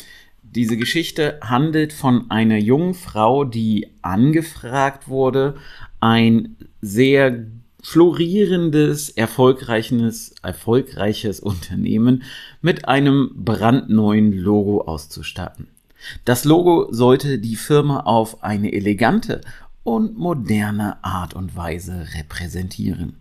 diese 0.55 0.77
Geschichte 0.77 1.39
handelt 1.43 1.93
von 1.93 2.31
einer 2.31 2.59
jungen 2.59 2.95
Frau, 2.95 3.45
die 3.45 3.89
angefragt 4.03 5.09
wurde, 5.09 5.57
ein 6.01 6.57
sehr 6.81 7.47
florierendes, 7.83 9.11
erfolgreiches, 9.11 10.35
erfolgreiches 10.43 11.41
Unternehmen 11.41 12.23
mit 12.61 12.89
einem 12.89 13.31
brandneuen 13.35 14.33
Logo 14.33 14.83
auszustatten. 14.83 15.69
Das 16.25 16.45
Logo 16.45 16.93
sollte 16.93 17.39
die 17.39 17.57
Firma 17.57 18.01
auf 18.01 18.43
eine 18.43 18.73
elegante 18.73 19.41
und 19.85 20.19
moderne 20.19 21.03
Art 21.03 21.35
und 21.35 21.57
Weise 21.57 22.07
repräsentieren. 22.15 23.17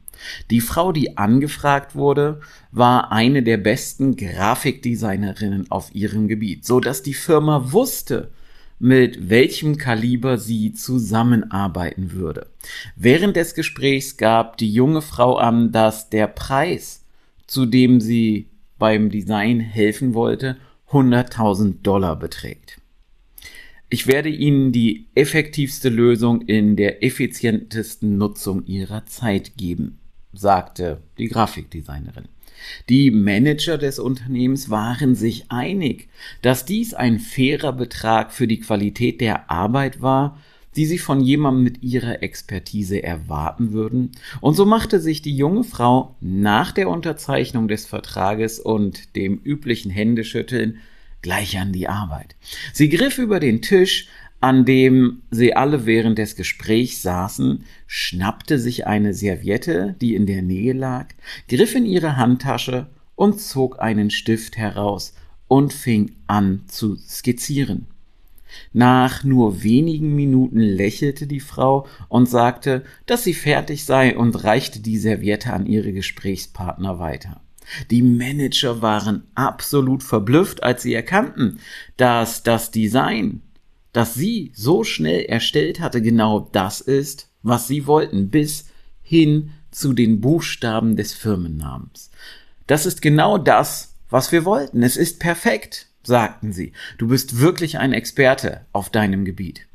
Die 0.50 0.62
Frau, 0.62 0.92
die 0.92 1.18
angefragt 1.18 1.96
wurde, 1.96 2.42
war 2.72 3.12
eine 3.12 3.44
der 3.44 3.58
besten 3.58 4.16
Grafikdesignerinnen 4.16 5.70
auf 5.72 5.94
ihrem 5.94 6.28
Gebiet, 6.28 6.66
so 6.66 6.80
dass 6.80 7.04
die 7.04 7.14
Firma 7.14 7.72
wusste, 7.72 8.32
mit 8.80 9.30
welchem 9.30 9.78
Kaliber 9.78 10.38
sie 10.38 10.74
zusammenarbeiten 10.74 12.12
würde. 12.12 12.48
Während 12.96 13.36
des 13.36 13.56
Gesprächs 13.56 14.18
gab 14.18 14.58
die 14.58 14.72
junge 14.72 15.02
Frau 15.02 15.38
an, 15.38 15.72
dass 15.72 16.10
der 16.10 16.28
Preis, 16.28 17.04
zu 17.48 17.66
dem 17.66 18.00
sie 18.00 18.50
beim 18.78 19.10
Design 19.10 19.60
helfen 19.60 20.14
wollte, 20.14 20.58
100.000 20.92 21.82
Dollar 21.82 22.18
beträgt. 22.18 22.80
Ich 23.90 24.06
werde 24.06 24.30
Ihnen 24.30 24.74
die 24.74 25.08
effektivste 25.16 25.90
Lösung 25.90 26.42
in 26.42 26.76
der 26.76 27.04
effizientesten 27.04 28.18
Nutzung 28.18 28.66
Ihrer 28.66 29.06
Zeit 29.06 29.58
geben 29.58 30.00
sagte 30.38 31.02
die 31.18 31.28
Grafikdesignerin. 31.28 32.26
Die 32.90 33.12
Manager 33.12 33.78
des 33.78 34.00
Unternehmens 34.00 34.70
waren 34.70 35.16
sich 35.16 35.52
einig, 35.52 36.10
dass 36.42 36.66
dies 36.66 36.94
ein 36.94 37.20
fairer 37.20 37.74
Betrag 37.74 38.32
für 38.32 38.48
die 38.48 38.60
Qualität 38.60 39.22
der 39.22 39.52
Arbeit 39.52 40.02
war, 40.02 40.38
die 40.76 40.86
sie 40.86 41.00
von 41.00 41.22
jemandem 41.22 41.64
mit 41.64 41.84
ihrer 41.84 42.22
Expertise 42.22 43.02
erwarten 43.02 43.72
würden, 43.72 44.12
und 44.42 44.56
so 44.56 44.66
machte 44.66 45.00
sich 45.00 45.22
die 45.22 45.36
junge 45.36 45.64
Frau 45.64 46.16
nach 46.22 46.72
der 46.72 46.90
Unterzeichnung 46.90 47.68
des 47.68 47.86
Vertrages 47.86 48.60
und 48.60 49.16
dem 49.16 49.40
üblichen 49.44 49.90
Händeschütteln 49.90 50.78
gleich 51.24 51.58
an 51.58 51.74
die 51.74 51.88
Arbeit. 51.88 52.36
Sie 52.74 52.90
griff 52.90 53.18
über 53.18 53.40
den 53.40 53.64
Tisch, 53.64 54.08
an 54.48 54.64
dem 54.64 55.24
sie 55.30 55.58
alle 55.58 55.86
während 55.86 56.20
des 56.20 56.38
Gesprächs 56.38 57.02
saßen, 57.02 57.66
schnappte 57.86 58.60
sich 58.60 58.88
eine 58.88 59.14
Serviette, 59.14 59.98
die 60.00 60.16
in 60.16 60.26
der 60.26 60.42
Nähe 60.42 60.72
lag, 60.72 61.08
griff 61.50 61.76
in 61.76 61.86
ihre 61.86 62.16
Handtasche 62.16 62.88
und 63.18 63.42
zog 63.42 63.82
einen 63.82 64.10
Stift 64.10 64.56
heraus 64.56 65.14
und 65.50 65.74
fing 65.74 66.14
an 66.28 66.62
zu 66.68 66.96
skizzieren. 66.96 67.88
Nach 68.72 69.26
nur 69.26 69.64
wenigen 69.64 70.16
Minuten 70.16 70.62
lächelte 70.62 71.28
die 71.28 71.42
Frau 71.42 71.86
und 72.08 72.30
sagte, 72.30 72.86
dass 73.06 73.26
sie 73.26 73.34
fertig 73.34 73.84
sei 73.84 74.16
und 74.16 74.46
reichte 74.46 74.80
die 74.80 74.98
Serviette 74.98 75.52
an 75.52 75.66
ihre 75.66 75.92
Gesprächspartner 75.92 77.00
weiter. 77.00 77.42
Die 77.92 78.02
Manager 78.02 78.82
waren 78.82 79.24
absolut 79.36 80.04
verblüfft, 80.04 80.64
als 80.64 80.84
sie 80.84 80.94
erkannten, 80.94 81.60
dass 81.98 82.44
das 82.44 82.72
Design, 82.72 83.42
das 83.98 84.14
sie 84.14 84.52
so 84.54 84.84
schnell 84.84 85.22
erstellt 85.26 85.80
hatte, 85.80 86.04
genau 86.04 86.50
das 86.52 86.82
ist, 86.82 87.32
was 87.42 87.68
sie 87.68 87.88
wollten, 87.88 88.30
bis 88.30 88.66
hin 89.02 89.50
zu 89.72 89.94
den 89.94 90.22
Buchstaben 90.22 90.96
des 90.96 91.14
Firmennamens. 91.16 92.12
Das 92.68 92.86
ist 92.86 93.02
genau 93.02 93.40
das, 93.40 93.96
was 94.12 94.32
wir 94.32 94.46
wollten. 94.46 94.84
Es 94.84 94.98
ist 94.98 95.20
perfekt, 95.20 95.88
sagten 96.04 96.54
sie. 96.54 96.74
Du 97.00 97.08
bist 97.08 97.40
wirklich 97.40 97.80
ein 97.80 97.92
Experte 97.92 98.68
auf 98.72 98.92
deinem 98.92 99.26
Gebiet. 99.26 99.66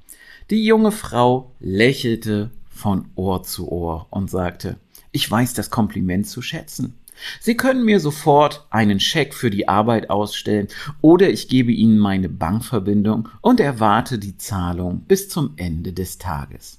Die 0.51 0.65
junge 0.65 0.93
Frau 0.93 1.57
lächelte 1.59 2.53
von 2.71 3.07
Ohr 3.17 3.43
zu 3.43 3.73
Ohr 3.73 4.07
und 4.11 4.31
sagte, 4.31 4.77
ich 5.11 5.29
weiß 5.29 5.55
das 5.55 5.69
Kompliment 5.69 6.29
zu 6.29 6.43
schätzen. 6.43 6.95
Sie 7.41 7.57
können 7.57 7.85
mir 7.85 8.01
sofort 8.01 8.67
einen 8.71 9.01
Scheck 9.01 9.35
für 9.35 9.51
die 9.51 9.69
Arbeit 9.69 10.11
ausstellen 10.11 10.69
oder 11.01 11.31
ich 11.31 11.49
gebe 11.49 11.73
Ihnen 11.73 11.99
meine 11.99 12.29
Bankverbindung 12.29 13.29
und 13.41 13.61
erwarte 13.61 14.19
die 14.19 14.37
Zahlung 14.39 15.03
bis 15.07 15.29
zum 15.29 15.53
Ende 15.57 15.93
des 15.93 16.19
Tages. 16.19 16.79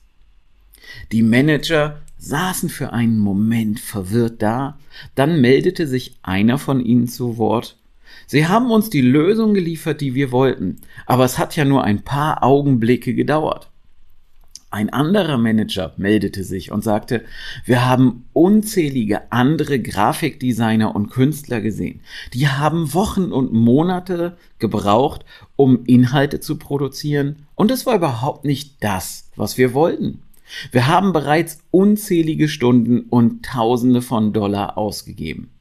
Die 1.12 1.24
Manager 1.24 2.02
saßen 2.18 2.70
für 2.70 2.94
einen 2.94 3.20
Moment 3.20 3.80
verwirrt 3.80 4.42
da, 4.42 4.78
dann 5.16 5.42
meldete 5.42 5.88
sich 5.88 6.18
einer 6.24 6.58
von 6.58 6.80
ihnen 6.80 7.08
zu 7.08 7.38
Wort. 7.38 7.78
Sie 8.28 8.48
haben 8.48 8.72
uns 8.72 8.90
die 8.90 9.02
Lösung 9.02 9.54
geliefert, 9.54 10.00
die 10.02 10.14
wir 10.14 10.32
wollten, 10.32 10.82
aber 11.06 11.26
es 11.26 11.38
hat 11.38 11.56
ja 11.56 11.66
nur 11.66 11.84
ein 11.84 12.04
paar 12.04 12.44
Augenblicke 12.44 13.14
gedauert. 13.14 13.70
Ein 14.74 14.90
anderer 14.90 15.38
Manager 15.38 15.94
meldete 15.98 16.44
sich 16.44 16.72
und 16.72 16.84
sagte, 16.84 17.24
wir 17.64 17.86
haben 17.86 18.26
unzählige 18.34 19.32
andere 19.32 19.80
Grafikdesigner 19.80 20.96
und 20.96 21.12
Künstler 21.12 21.62
gesehen. 21.62 22.00
Die 22.34 22.48
haben 22.48 22.92
Wochen 22.96 23.32
und 23.32 23.54
Monate 23.54 24.36
gebraucht, 24.58 25.26
um 25.56 25.86
Inhalte 25.86 26.40
zu 26.40 26.58
produzieren 26.58 27.46
und 27.54 27.70
es 27.70 27.86
war 27.86 27.98
überhaupt 27.98 28.46
nicht 28.46 28.84
das, 28.84 29.30
was 29.36 29.60
wir 29.60 29.76
wollten. 29.76 30.24
Wir 30.72 30.88
haben 30.88 31.14
bereits 31.14 31.60
unzählige 31.70 32.48
Stunden 32.48 33.02
und 33.02 33.46
Tausende 33.46 34.02
von 34.02 34.34
Dollar 34.34 34.76
ausgegeben. 34.76 35.52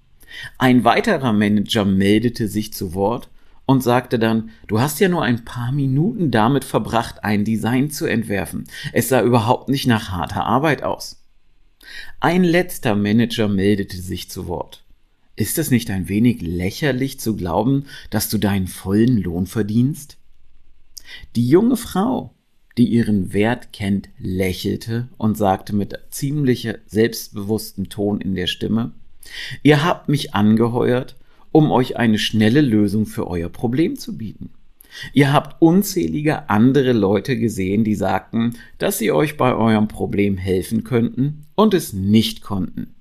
Ein 0.57 0.85
weiterer 0.85 1.35
Manager 1.35 1.85
meldete 1.85 2.49
sich 2.49 2.73
zu 2.73 2.95
Wort 2.95 3.29
und 3.73 3.83
sagte 3.83 4.19
dann, 4.19 4.51
du 4.69 4.81
hast 4.81 5.01
ja 5.01 5.09
nur 5.09 5.23
ein 5.23 5.45
paar 5.45 5.73
Minuten 5.73 6.31
damit 6.31 6.65
verbracht, 6.65 7.25
ein 7.25 7.45
Design 7.45 7.91
zu 7.91 8.07
entwerfen. 8.07 8.65
Es 8.93 9.09
sah 9.09 9.23
überhaupt 9.23 9.69
nicht 9.69 9.87
nach 9.87 10.11
harter 10.11 10.45
Arbeit 10.45 10.83
aus. 10.83 11.25
Ein 12.21 12.45
letzter 12.45 12.95
Manager 12.95 13.49
meldete 13.49 13.97
sich 13.97 14.31
zu 14.31 14.47
Wort. 14.47 14.85
Ist 15.35 15.59
es 15.59 15.71
nicht 15.71 15.91
ein 15.91 16.09
wenig 16.09 16.43
lächerlich 16.43 17.19
zu 17.19 17.35
glauben, 17.35 17.87
dass 18.11 18.29
du 18.29 18.39
deinen 18.39 18.67
vollen 18.67 19.17
Lohn 19.17 19.47
verdienst? 19.47 20.19
Die 21.35 21.49
junge 21.49 21.77
Frau, 21.77 22.35
die 22.77 22.87
ihren 22.87 23.33
Wert 23.33 23.73
kennt, 23.73 24.11
lächelte 24.19 25.09
und 25.17 25.37
sagte 25.37 25.75
mit 25.75 25.99
ziemlich 26.11 26.69
selbstbewusstem 26.87 27.89
Ton 27.89 28.21
in 28.21 28.35
der 28.35 28.47
Stimme, 28.47 28.93
Ihr 29.63 29.85
habt 29.85 30.09
mich 30.09 30.35
angeheuert, 30.35 31.17
um 31.53 31.71
euch 31.71 31.97
eine 31.97 32.19
schnelle 32.19 32.61
Lösung 32.61 33.07
für 33.07 33.27
euer 33.27 33.49
Problem 33.49 33.97
zu 33.97 34.17
bieten. 34.17 34.51
Ihr 35.13 35.33
habt 35.33 35.61
unzählige 35.63 36.51
andere 36.51 36.93
Leute 36.93 37.39
gesehen, 37.39 37.85
die 37.85 37.95
sagten, 37.95 38.59
dass 38.79 38.99
sie 38.99 39.13
euch 39.13 39.37
bei 39.37 39.55
eurem 39.55 39.89
Problem 39.89 40.37
helfen 40.37 40.85
könnten 40.85 41.47
und 41.55 41.75
es 41.75 41.93
nicht 41.93 42.43
konnten. 42.43 42.95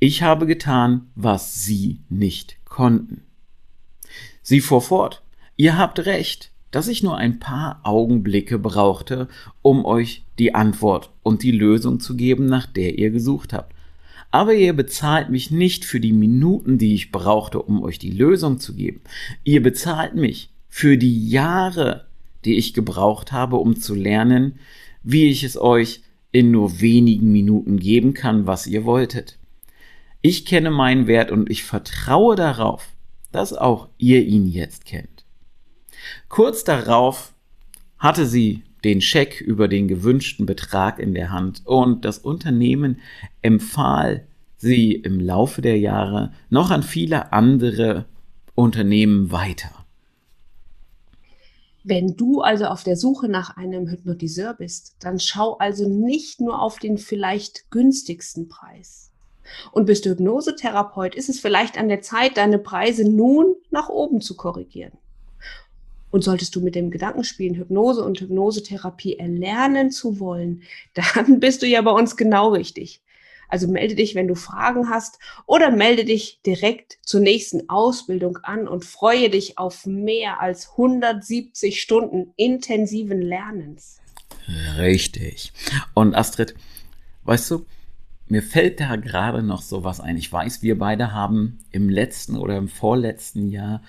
Ich 0.00 0.22
habe 0.22 0.46
getan, 0.46 1.08
was 1.14 1.64
sie 1.64 2.00
nicht 2.08 2.64
konnten. 2.64 3.22
Sie 4.42 4.60
fuhr 4.60 4.80
fort. 4.80 5.22
Ihr 5.56 5.76
habt 5.76 6.06
recht, 6.06 6.52
dass 6.70 6.88
ich 6.88 7.02
nur 7.02 7.16
ein 7.16 7.38
paar 7.38 7.80
Augenblicke 7.82 8.58
brauchte, 8.58 9.28
um 9.62 9.84
euch 9.84 10.24
die 10.38 10.54
Antwort 10.54 11.10
und 11.22 11.42
die 11.42 11.52
Lösung 11.52 12.00
zu 12.00 12.16
geben, 12.16 12.46
nach 12.46 12.66
der 12.66 12.98
ihr 12.98 13.10
gesucht 13.10 13.52
habt. 13.52 13.74
Aber 14.30 14.54
ihr 14.54 14.74
bezahlt 14.74 15.30
mich 15.30 15.50
nicht 15.50 15.84
für 15.84 16.00
die 16.00 16.12
Minuten, 16.12 16.78
die 16.78 16.94
ich 16.94 17.10
brauchte, 17.10 17.62
um 17.62 17.82
euch 17.82 17.98
die 17.98 18.10
Lösung 18.10 18.60
zu 18.60 18.74
geben. 18.74 19.00
Ihr 19.44 19.62
bezahlt 19.62 20.14
mich 20.14 20.50
für 20.68 20.98
die 20.98 21.28
Jahre, 21.28 22.06
die 22.44 22.56
ich 22.56 22.74
gebraucht 22.74 23.32
habe, 23.32 23.56
um 23.56 23.76
zu 23.80 23.94
lernen, 23.94 24.58
wie 25.02 25.30
ich 25.30 25.44
es 25.44 25.58
euch 25.58 26.02
in 26.30 26.50
nur 26.50 26.80
wenigen 26.80 27.32
Minuten 27.32 27.78
geben 27.78 28.12
kann, 28.12 28.46
was 28.46 28.66
ihr 28.66 28.84
wolltet. 28.84 29.38
Ich 30.20 30.44
kenne 30.44 30.70
meinen 30.70 31.06
Wert 31.06 31.30
und 31.30 31.48
ich 31.48 31.64
vertraue 31.64 32.36
darauf, 32.36 32.88
dass 33.32 33.54
auch 33.54 33.88
ihr 33.98 34.24
ihn 34.26 34.46
jetzt 34.46 34.84
kennt. 34.84 35.24
Kurz 36.28 36.64
darauf 36.64 37.32
hatte 37.98 38.26
sie 38.26 38.62
den 38.84 39.00
Scheck 39.00 39.40
über 39.40 39.68
den 39.68 39.88
gewünschten 39.88 40.46
Betrag 40.46 40.98
in 40.98 41.14
der 41.14 41.30
Hand 41.30 41.62
und 41.64 42.04
das 42.04 42.18
Unternehmen 42.18 43.00
empfahl 43.42 44.26
sie 44.56 44.92
im 44.92 45.20
Laufe 45.20 45.62
der 45.62 45.78
Jahre 45.78 46.32
noch 46.50 46.70
an 46.70 46.82
viele 46.82 47.32
andere 47.32 48.06
Unternehmen 48.54 49.30
weiter. 49.30 49.70
Wenn 51.84 52.16
du 52.16 52.42
also 52.42 52.66
auf 52.66 52.82
der 52.82 52.96
Suche 52.96 53.28
nach 53.28 53.56
einem 53.56 53.88
Hypnotiseur 53.88 54.52
bist, 54.54 54.96
dann 55.00 55.20
schau 55.20 55.56
also 55.56 55.88
nicht 55.88 56.40
nur 56.40 56.60
auf 56.60 56.78
den 56.78 56.98
vielleicht 56.98 57.70
günstigsten 57.70 58.48
Preis. 58.48 59.10
Und 59.72 59.86
bist 59.86 60.04
du 60.04 60.10
Hypnosetherapeut, 60.10 61.14
ist 61.14 61.30
es 61.30 61.40
vielleicht 61.40 61.78
an 61.78 61.88
der 61.88 62.02
Zeit, 62.02 62.36
deine 62.36 62.58
Preise 62.58 63.08
nun 63.08 63.54
nach 63.70 63.88
oben 63.88 64.20
zu 64.20 64.36
korrigieren. 64.36 64.92
Und 66.10 66.24
solltest 66.24 66.56
du 66.56 66.60
mit 66.60 66.74
dem 66.74 66.90
Gedankenspielen 66.90 67.56
Hypnose 67.56 68.02
und 68.02 68.20
Hypnosetherapie 68.20 69.18
erlernen 69.18 69.90
zu 69.90 70.20
wollen, 70.20 70.62
dann 70.94 71.40
bist 71.40 71.62
du 71.62 71.66
ja 71.66 71.82
bei 71.82 71.90
uns 71.90 72.16
genau 72.16 72.50
richtig. 72.50 73.02
Also 73.48 73.66
melde 73.66 73.94
dich, 73.94 74.14
wenn 74.14 74.28
du 74.28 74.34
Fragen 74.34 74.90
hast 74.90 75.18
oder 75.46 75.70
melde 75.70 76.04
dich 76.04 76.40
direkt 76.44 76.98
zur 77.02 77.20
nächsten 77.20 77.68
Ausbildung 77.70 78.36
an 78.42 78.68
und 78.68 78.84
freue 78.84 79.30
dich 79.30 79.56
auf 79.56 79.86
mehr 79.86 80.40
als 80.40 80.72
170 80.72 81.80
Stunden 81.80 82.34
intensiven 82.36 83.22
Lernens. 83.22 84.00
Richtig. 84.76 85.52
Und 85.94 86.14
Astrid, 86.14 86.54
weißt 87.24 87.50
du, 87.50 87.66
mir 88.26 88.42
fällt 88.42 88.80
da 88.80 88.96
gerade 88.96 89.42
noch 89.42 89.62
sowas 89.62 90.00
ein. 90.00 90.18
Ich 90.18 90.30
weiß, 90.30 90.62
wir 90.62 90.78
beide 90.78 91.12
haben 91.12 91.60
im 91.70 91.88
letzten 91.88 92.36
oder 92.36 92.58
im 92.58 92.68
vorletzten 92.68 93.48
Jahr 93.48 93.82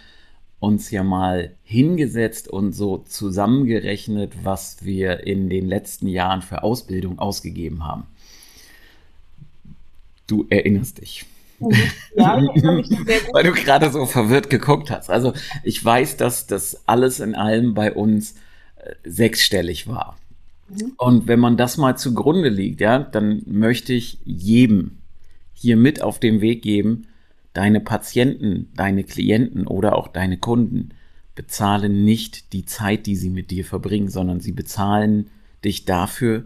uns 0.59 0.91
ja 0.91 1.03
mal 1.03 1.55
hingesetzt 1.63 2.47
und 2.47 2.73
so 2.73 2.97
zusammengerechnet, 2.99 4.33
was 4.43 4.83
wir 4.83 5.25
in 5.25 5.49
den 5.49 5.67
letzten 5.67 6.07
Jahren 6.07 6.41
für 6.41 6.63
Ausbildung 6.63 7.19
ausgegeben 7.19 7.85
haben. 7.85 8.03
Du 10.27 10.45
erinnerst 10.49 11.01
dich. 11.01 11.25
Ja, 12.15 12.37
Weil 13.33 13.43
du 13.43 13.51
gerade 13.51 13.89
so 13.89 14.05
verwirrt 14.05 14.49
geguckt 14.49 14.91
hast. 14.91 15.09
Also 15.09 15.33
ich 15.63 15.83
weiß, 15.83 16.17
dass 16.17 16.47
das 16.47 16.81
alles 16.87 17.19
in 17.19 17.35
allem 17.35 17.73
bei 17.73 17.93
uns 17.93 18.35
äh, 18.77 18.93
sechsstellig 19.03 19.87
war. 19.87 20.17
Mhm. 20.69 20.93
Und 20.97 21.27
wenn 21.27 21.39
man 21.39 21.57
das 21.57 21.77
mal 21.77 21.97
zugrunde 21.97 22.49
liegt, 22.49 22.81
ja, 22.81 22.99
dann 22.99 23.41
möchte 23.45 23.93
ich 23.93 24.19
jedem 24.23 24.99
hier 25.53 25.75
mit 25.75 26.01
auf 26.01 26.19
den 26.19 26.39
Weg 26.41 26.61
geben, 26.61 27.07
Deine 27.59 27.81
Patienten, 27.81 28.71
deine 28.73 29.03
Klienten 29.03 29.67
oder 29.67 29.97
auch 29.97 30.07
deine 30.07 30.37
Kunden 30.37 30.91
bezahlen 31.35 32.05
nicht 32.05 32.53
die 32.53 32.63
Zeit, 32.63 33.05
die 33.05 33.17
sie 33.17 33.29
mit 33.29 33.51
dir 33.51 33.65
verbringen, 33.65 34.07
sondern 34.07 34.39
sie 34.39 34.53
bezahlen 34.53 35.29
dich 35.65 35.83
dafür, 35.83 36.45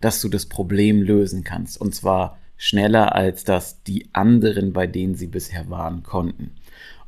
dass 0.00 0.22
du 0.22 0.30
das 0.30 0.46
Problem 0.46 1.02
lösen 1.02 1.44
kannst. 1.44 1.78
Und 1.78 1.94
zwar 1.94 2.38
schneller, 2.56 3.14
als 3.14 3.44
das 3.44 3.82
die 3.82 4.08
anderen, 4.14 4.72
bei 4.72 4.86
denen 4.86 5.14
sie 5.14 5.26
bisher 5.26 5.68
waren, 5.68 6.02
konnten. 6.02 6.52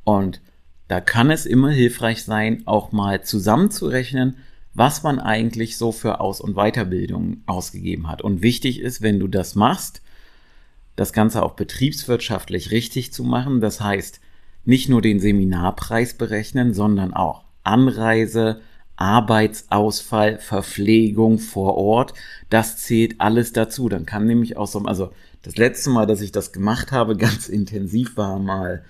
Und 0.05 0.43
da 0.87 1.01
kann 1.01 1.31
es 1.31 1.47
immer 1.47 1.71
hilfreich 1.71 2.25
sein, 2.25 2.65
auch 2.67 2.93
mal 2.93 3.25
zusammenzurechnen, 3.25 4.37
was 4.75 5.03
man 5.03 5.19
eigentlich 5.19 5.79
so 5.79 5.91
für 5.91 6.21
Aus- 6.21 6.43
und 6.43 6.53
Weiterbildung 6.55 7.39
ausgegeben 7.47 8.11
hat. 8.11 8.21
Und 8.21 8.43
wichtig 8.43 8.79
ist, 8.79 9.01
wenn 9.01 9.19
du 9.19 9.27
das 9.27 9.55
machst, 9.55 10.03
das 10.99 11.13
Ganze 11.13 11.45
auch 11.45 11.53
betriebswirtschaftlich 11.53 12.73
richtig 12.73 13.13
zu 13.13 13.23
machen. 13.23 13.61
Das 13.61 13.81
heißt, 13.81 14.21
nicht 14.65 14.89
nur 14.89 15.01
den 15.01 15.21
Seminarpreis 15.21 16.15
berechnen, 16.15 16.75
sondern 16.75 17.15
auch 17.15 17.45
Anreise, 17.63 18.61
Arbeitsausfall, 18.97 20.39
Verpflegung 20.39 21.39
vor 21.39 21.77
Ort. 21.77 22.15
Das 22.51 22.79
zählt 22.79 23.21
alles 23.21 23.53
dazu. 23.53 23.89
Dann 23.89 24.07
kann 24.07 24.27
nämlich 24.27 24.57
auch 24.57 24.67
so, 24.67 24.81
also 24.81 25.11
das 25.43 25.57
letzte 25.57 25.91
Mal, 25.91 26.07
dass 26.07 26.21
ich 26.21 26.33
das 26.33 26.51
gemacht 26.51 26.91
habe, 26.91 27.17
ganz 27.17 27.49
intensiv 27.49 28.17
war 28.17 28.41
mal, 28.41 28.85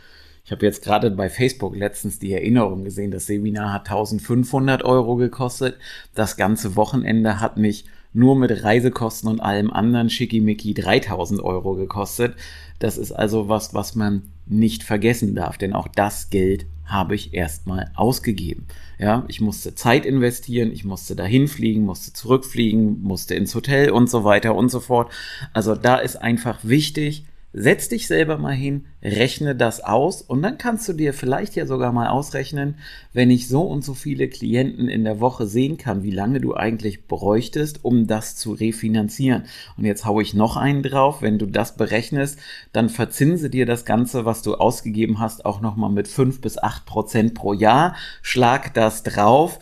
ich 0.47 0.51
habe 0.51 0.65
jetzt 0.65 0.83
gerade 0.83 1.11
bei 1.11 1.29
Facebook 1.29 1.77
letztens 1.77 2.19
die 2.19 2.33
Erinnerung 2.33 2.85
gesehen, 2.85 3.11
das 3.11 3.27
Seminar 3.27 3.75
hat 3.75 3.91
1500 3.91 4.83
Euro 4.83 5.17
gekostet. 5.17 5.77
Das 6.15 6.39
ganze 6.39 6.75
Wochenende 6.75 7.39
hat 7.39 7.59
mich 7.59 7.85
nur 8.19 8.37
mit 8.37 8.65
Reisekosten 8.65 9.31
und 9.31 9.41
allem 9.41 9.73
anderen 9.73 10.11
Schickimicki 10.11 10.75
3000 10.75 11.41
Euro 11.41 11.75
gekostet. 11.75 12.35
Das 12.81 12.99
ist 12.99 13.13
also 13.13 13.49
was, 13.49 13.75
was 13.75 13.95
man 13.95 14.23
nicht 14.45 14.83
vergessen 14.83 15.37
darf, 15.37 15.57
denn 15.57 15.73
auch 15.73 15.87
das 15.87 16.29
Geld 16.29 16.67
habe 16.85 17.15
ich 17.15 17.33
erstmal 17.33 17.93
ausgegeben. 17.95 18.67
Ja, 18.99 19.25
ich 19.29 19.41
musste 19.41 19.75
Zeit 19.77 20.05
investieren, 20.05 20.73
ich 20.73 20.85
musste 20.85 21.15
dahin 21.15 21.47
fliegen, 21.47 21.83
musste 21.83 22.13
zurückfliegen, 22.13 23.03
musste 23.03 23.37
ins 23.37 23.55
Hotel 23.55 23.91
und 23.91 24.11
so 24.11 24.25
weiter 24.25 24.57
und 24.57 24.71
so 24.71 24.81
fort. 24.81 25.13
Also 25.53 25.77
da 25.77 25.97
ist 25.97 26.17
einfach 26.17 26.59
wichtig, 26.63 27.25
Setz 27.55 27.89
dich 27.89 28.07
selber 28.07 28.37
mal 28.37 28.55
hin, 28.55 28.85
rechne 29.03 29.57
das 29.57 29.83
aus 29.83 30.21
und 30.21 30.43
dann 30.43 30.59
kannst 30.59 30.87
du 30.87 30.93
dir 30.93 31.15
vielleicht 31.15 31.57
ja 31.57 31.65
sogar 31.65 31.93
mal 31.93 32.09
ausrechnen, 32.09 32.75
wenn 33.15 33.31
ich 33.31 33.49
so 33.49 33.63
und 33.63 33.83
so 33.83 33.95
viele 33.95 34.29
Klienten 34.29 34.87
in 34.87 35.05
der 35.05 35.19
Woche 35.19 35.47
sehen 35.47 35.79
kann, 35.79 36.03
wie 36.03 36.11
lange 36.11 36.43
du 36.43 36.55
eigentlich 36.55 37.07
bräuchtest, 37.07 37.85
um 37.87 38.07
das 38.07 38.37
zu 38.37 38.53
refinanzieren. 38.53 39.45
Und 39.79 39.87
jetzt 39.87 40.05
haue 40.05 40.23
ich 40.23 40.35
noch 40.35 40.59
einen 40.59 40.83
drauf, 40.83 41.23
wenn 41.23 41.39
du 41.39 41.47
das 41.47 41.75
berechnest, 41.77 42.39
dann 42.75 42.91
verzinse 42.91 43.49
dir 43.49 43.65
das 43.65 43.87
Ganze, 43.87 44.27
was 44.27 44.43
du 44.43 44.57
ausgegeben 44.57 45.19
hast, 45.19 45.47
auch 45.47 45.63
nochmal 45.63 45.91
mit 45.91 46.07
fünf 46.07 46.43
bis 46.43 46.59
acht 46.59 46.85
Prozent 46.85 47.33
pro 47.33 47.55
Jahr. 47.55 47.97
Schlag 48.21 48.75
das 48.75 49.03
drauf 49.05 49.59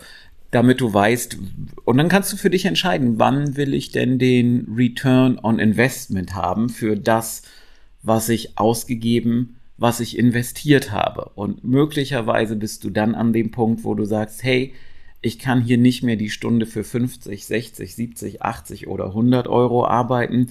damit 0.53 0.81
du 0.81 0.95
weißt, 0.95 1.39
und 1.85 1.99
dann 1.99 2.09
kannst 2.09 2.33
du 2.33 2.37
für 2.37 2.49
dich 2.51 2.65
entscheiden, 2.65 3.19
wann 3.19 3.57
will 3.57 3.75
ich 3.75 3.91
denn 3.91 4.19
den 4.19 4.67
Return 4.75 5.39
on 5.43 5.59
Investment 5.59 6.35
haben 6.35 6.69
für 6.69 6.97
das, 6.97 7.43
was 8.07 8.29
ich 8.29 8.57
ausgegeben, 8.57 9.57
was 9.79 9.99
ich 9.99 10.17
investiert 10.17 10.93
habe. 10.93 11.33
Und 11.35 11.65
möglicherweise 11.65 12.55
bist 12.55 12.85
du 12.85 12.91
dann 12.91 13.17
an 13.17 13.33
dem 13.33 13.51
Punkt, 13.51 13.83
wo 13.83 13.95
du 13.95 14.05
sagst, 14.05 14.45
hey, 14.45 14.73
ich 15.21 15.41
kann 15.41 15.61
hier 15.61 15.77
nicht 15.77 16.05
mehr 16.05 16.15
die 16.15 16.31
Stunde 16.31 16.67
für 16.67 16.85
50, 16.85 17.45
60, 17.45 17.95
70, 17.97 18.43
80 18.43 18.87
oder 18.87 19.07
100 19.07 19.49
Euro 19.49 19.85
arbeiten, 19.85 20.51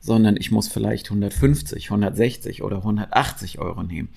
sondern 0.00 0.36
ich 0.36 0.50
muss 0.50 0.66
vielleicht 0.66 1.06
150, 1.06 1.90
160 1.90 2.64
oder 2.64 2.78
180 2.78 3.60
Euro 3.60 3.84
nehmen. 3.84 4.08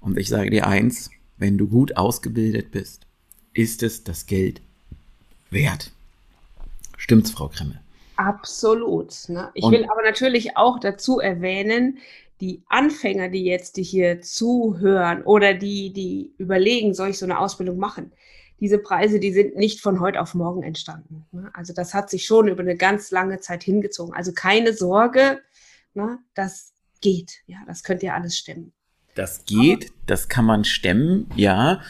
Und 0.00 0.18
ich 0.18 0.28
sage 0.28 0.50
dir 0.50 0.66
eins, 0.66 1.10
wenn 1.38 1.56
du 1.56 1.66
gut 1.66 1.96
ausgebildet 1.96 2.70
bist, 2.72 3.06
ist 3.54 3.82
es 3.82 4.04
das 4.04 4.26
Geld 4.26 4.60
wert. 5.50 5.92
Stimmt's, 6.98 7.30
Frau 7.30 7.48
Krimmel? 7.48 7.80
Absolut. 8.18 9.14
Ne? 9.28 9.48
Ich 9.54 9.62
Und 9.62 9.72
will 9.72 9.84
aber 9.84 10.02
natürlich 10.02 10.56
auch 10.56 10.80
dazu 10.80 11.20
erwähnen, 11.20 11.98
die 12.40 12.64
Anfänger, 12.68 13.28
die 13.28 13.44
jetzt 13.44 13.76
die 13.76 13.84
hier 13.84 14.20
zuhören 14.20 15.22
oder 15.22 15.54
die, 15.54 15.92
die 15.92 16.32
überlegen, 16.36 16.94
soll 16.94 17.10
ich 17.10 17.18
so 17.18 17.26
eine 17.26 17.38
Ausbildung 17.38 17.78
machen, 17.78 18.10
diese 18.58 18.78
Preise, 18.78 19.20
die 19.20 19.32
sind 19.32 19.54
nicht 19.54 19.80
von 19.80 20.00
heute 20.00 20.20
auf 20.20 20.34
morgen 20.34 20.64
entstanden. 20.64 21.26
Ne? 21.30 21.48
Also 21.54 21.72
das 21.72 21.94
hat 21.94 22.10
sich 22.10 22.26
schon 22.26 22.48
über 22.48 22.62
eine 22.62 22.76
ganz 22.76 23.12
lange 23.12 23.38
Zeit 23.38 23.62
hingezogen. 23.62 24.12
Also 24.12 24.32
keine 24.32 24.72
Sorge, 24.72 25.40
ne? 25.94 26.18
das 26.34 26.72
geht. 27.00 27.42
Ja, 27.46 27.58
das 27.68 27.84
könnt 27.84 28.02
ihr 28.02 28.14
alles 28.14 28.36
stemmen. 28.36 28.72
Das 29.14 29.44
geht, 29.44 29.92
das 30.06 30.28
kann 30.28 30.44
man 30.44 30.64
stemmen, 30.64 31.30
ja. 31.36 31.82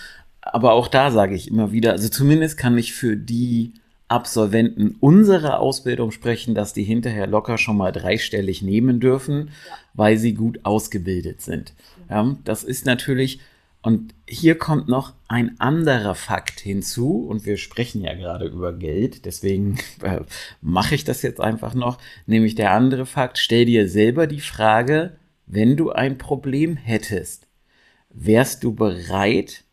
Aber 0.43 0.73
auch 0.73 0.89
da 0.89 1.11
sage 1.11 1.35
ich 1.35 1.49
immer 1.49 1.73
wieder, 1.73 1.93
also 1.93 2.11
zumindest 2.11 2.59
kann 2.59 2.77
ich 2.77 2.93
für 2.93 3.17
die 3.17 3.73
Absolventen 4.09 4.97
unserer 5.01 5.61
Ausbildung 5.61 6.11
sprechen, 6.11 6.55
dass 6.55 6.73
die 6.73 6.83
hinterher 6.83 7.27
locker 7.27 7.59
schon 7.59 7.77
mal 7.77 7.93
dreistellig 7.93 8.63
nehmen 8.63 9.01
dürfen, 9.01 9.51
ja. 9.69 9.75
weil 9.95 10.17
sie 10.17 10.33
gut 10.33 10.61
ausgebildet 10.65 11.43
sind. 11.43 11.75
Ja, 12.09 12.37
das 12.45 12.65
ist 12.65 12.87
natürlich, 12.87 13.41
und 13.83 14.15
hier 14.27 14.57
kommt 14.57 14.89
noch 14.89 15.13
ein 15.29 15.61
anderer 15.61 16.15
Fakt 16.15 16.61
hinzu, 16.61 17.27
und 17.29 17.45
wir 17.45 17.59
sprechen 17.59 18.03
ja 18.03 18.15
gerade 18.15 18.47
über 18.47 18.73
Geld, 18.73 19.27
deswegen 19.27 19.79
äh, 20.03 20.21
mache 20.63 20.95
ich 20.95 21.05
das 21.05 21.21
jetzt 21.21 21.41
einfach 21.41 21.75
noch, 21.75 21.99
nämlich 22.27 22.55
der 22.55 22.73
andere 22.73 23.05
Fakt, 23.05 23.37
stell 23.37 23.67
dir 23.67 23.89
selber 23.89 24.27
die 24.27 24.41
Frage, 24.41 25.19
wenn 25.47 25.77
du 25.77 25.91
ein 25.91 26.17
Problem 26.17 26.77
hättest, 26.77 27.47
wärst 28.11 28.65
du 28.65 28.75
bereit, 28.75 29.65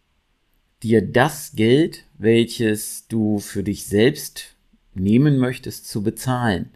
dir 0.83 1.01
das 1.01 1.53
Geld, 1.55 2.03
welches 2.17 3.07
du 3.07 3.39
für 3.39 3.63
dich 3.63 3.85
selbst 3.85 4.55
nehmen 4.93 5.37
möchtest, 5.37 5.89
zu 5.89 6.03
bezahlen. 6.03 6.71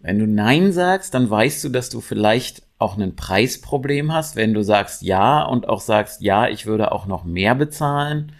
Wenn 0.00 0.18
du 0.18 0.26
Nein 0.26 0.72
sagst, 0.72 1.14
dann 1.14 1.30
weißt 1.30 1.64
du, 1.64 1.68
dass 1.70 1.88
du 1.88 2.00
vielleicht 2.00 2.62
auch 2.78 2.98
ein 2.98 3.16
Preisproblem 3.16 4.12
hast. 4.12 4.36
Wenn 4.36 4.52
du 4.52 4.62
sagst 4.62 5.02
Ja 5.02 5.42
und 5.42 5.68
auch 5.68 5.80
sagst 5.80 6.20
Ja, 6.20 6.48
ich 6.48 6.66
würde 6.66 6.92
auch 6.92 7.06
noch 7.06 7.24
mehr 7.24 7.54
bezahlen, 7.54 8.32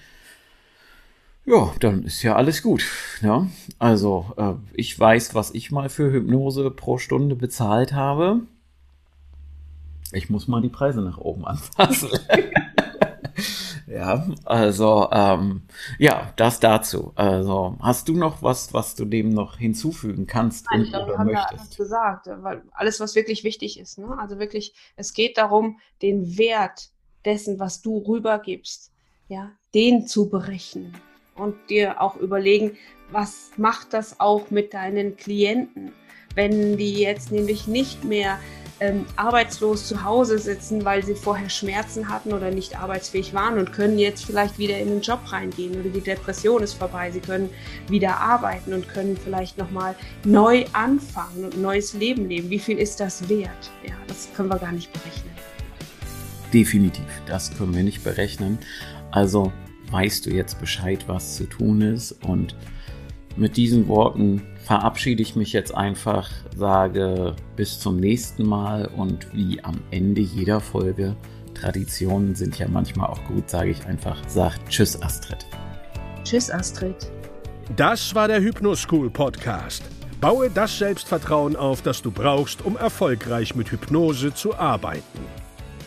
ja, 1.47 1.75
dann 1.81 2.05
ist 2.05 2.23
ja 2.23 2.37
alles 2.37 2.62
gut. 2.62 2.85
Ja? 3.20 3.47
Also 3.79 4.33
äh, 4.37 4.55
ich 4.73 4.99
weiß, 4.99 5.35
was 5.35 5.53
ich 5.53 5.70
mal 5.70 5.90
für 5.90 6.11
Hypnose 6.11 6.70
pro 6.70 6.97
Stunde 6.97 7.37
bezahlt 7.37 7.92
habe. 7.92 8.40
Ich 10.12 10.31
muss 10.31 10.49
mal 10.49 10.62
die 10.62 10.70
Preise 10.70 11.03
nach 11.03 11.18
oben 11.18 11.44
anpassen. 11.44 12.09
Ja, 13.95 14.27
also 14.45 15.09
ähm, 15.13 15.63
ja, 15.99 16.33
das 16.35 16.59
dazu. 16.59 17.13
Also 17.15 17.77
hast 17.81 18.09
du 18.09 18.15
noch 18.15 18.43
was, 18.43 18.75
was 18.75 18.97
du 18.97 19.05
dem 19.05 19.29
noch 19.29 19.57
hinzufügen 19.57 20.27
kannst 20.27 20.67
Nein, 20.71 20.81
und, 20.81 20.87
ich 20.89 20.95
oder 20.95 21.17
haben 21.19 21.27
möchtest? 21.27 21.53
Wir 21.53 21.59
alles 21.61 21.77
gesagt, 21.77 22.27
weil 22.43 22.63
alles, 22.73 22.99
was 22.99 23.15
wirklich 23.15 23.45
wichtig 23.45 23.79
ist. 23.79 23.99
Ne? 23.99 24.17
Also 24.19 24.41
wirklich, 24.41 24.75
es 24.97 25.15
geht 25.15 25.39
darum, 25.39 25.79
den 26.03 26.37
Wert 26.37 26.91
dessen, 27.25 27.61
was 27.61 27.83
du 27.83 27.99
rübergibst, 27.99 28.91
ja, 29.29 29.53
den 29.75 30.09
zu 30.09 30.29
berechnen 30.29 30.93
und 31.37 31.55
dir 31.71 32.01
auch 32.01 32.17
überlegen, 32.17 32.77
was 33.13 33.53
macht 33.57 33.93
das 33.93 34.19
auch 34.19 34.51
mit 34.51 34.75
deinen 34.75 35.17
Klienten, 35.17 35.93
wenn 36.35 36.77
die 36.77 36.95
jetzt 36.95 37.31
nämlich 37.31 37.69
nicht 37.69 38.03
mehr 38.03 38.41
ähm, 38.81 39.07
arbeitslos 39.17 39.87
zu 39.87 40.05
Hause 40.05 40.39
sitzen, 40.39 40.85
weil 40.85 41.05
sie 41.05 41.15
vorher 41.15 41.49
Schmerzen 41.49 42.09
hatten 42.09 42.33
oder 42.33 42.51
nicht 42.51 42.79
arbeitsfähig 42.79 43.33
waren 43.35 43.59
und 43.59 43.73
können 43.73 43.99
jetzt 43.99 44.25
vielleicht 44.25 44.59
wieder 44.59 44.79
in 44.79 44.89
den 44.89 45.01
Job 45.01 45.21
reingehen 45.27 45.79
oder 45.81 45.89
die 45.89 46.01
Depression 46.01 46.63
ist 46.63 46.75
vorbei. 46.75 47.11
Sie 47.11 47.21
können 47.21 47.51
wieder 47.89 48.19
arbeiten 48.19 48.73
und 48.73 48.89
können 48.89 49.17
vielleicht 49.17 49.59
nochmal 49.59 49.95
neu 50.25 50.65
anfangen 50.73 51.45
und 51.45 51.55
ein 51.55 51.63
neues 51.63 51.95
Leben 51.95 52.29
leben. 52.29 52.51
Wie 52.51 52.59
viel 52.59 52.79
ist 52.79 53.01
das 53.01 53.29
wert? 53.29 53.71
Ja, 53.87 53.95
das 54.07 54.29
können 54.37 54.49
wir 54.49 54.59
gar 54.59 54.73
nicht 54.73 54.93
berechnen. 54.93 55.33
Definitiv, 56.53 57.07
das 57.27 57.57
können 57.57 57.75
wir 57.75 57.83
nicht 57.83 58.05
berechnen. 58.05 58.59
Also 59.11 59.53
weißt 59.91 60.27
du 60.27 60.31
jetzt 60.31 60.61
Bescheid, 60.61 61.05
was 61.07 61.37
zu 61.37 61.45
tun 61.45 61.81
ist 61.81 62.13
und 62.25 62.57
mit 63.37 63.57
diesen 63.57 63.89
Worten 63.89 64.43
verabschiede 64.64 65.22
ich 65.22 65.37
mich 65.37 65.53
jetzt 65.53 65.74
einfach, 65.74 66.31
sage 66.57 67.37
bis 67.55 67.79
zum 67.79 67.96
nächsten 67.96 68.46
Mal 68.46 68.90
und 68.96 69.33
wie 69.35 69.62
am 69.62 69.81
Ende 69.90 70.22
jeder 70.22 70.61
Folge, 70.61 71.14
Traditionen 71.55 72.35
sind 72.35 72.59
ja 72.59 72.66
manchmal 72.66 73.09
auch 73.09 73.22
gut, 73.24 73.48
sage 73.48 73.70
ich 73.70 73.87
einfach, 73.87 74.18
sagt 74.29 74.68
Tschüss 74.68 75.00
Astrid. 75.00 75.46
Tschüss 76.24 76.50
Astrid. 76.50 76.96
Das 77.77 78.14
war 78.14 78.29
der 78.29 78.40
Hypnoschool 78.40 79.11
Podcast. 79.11 79.83
Baue 80.20 80.50
das 80.50 80.79
Selbstvertrauen 80.79 81.57
auf, 81.57 81.81
das 81.83 82.00
du 82.03 82.11
brauchst, 82.11 82.64
um 82.64 82.77
erfolgreich 82.77 83.55
mit 83.55 83.70
Hypnose 83.70 84.35
zu 84.35 84.55
arbeiten. 84.55 85.20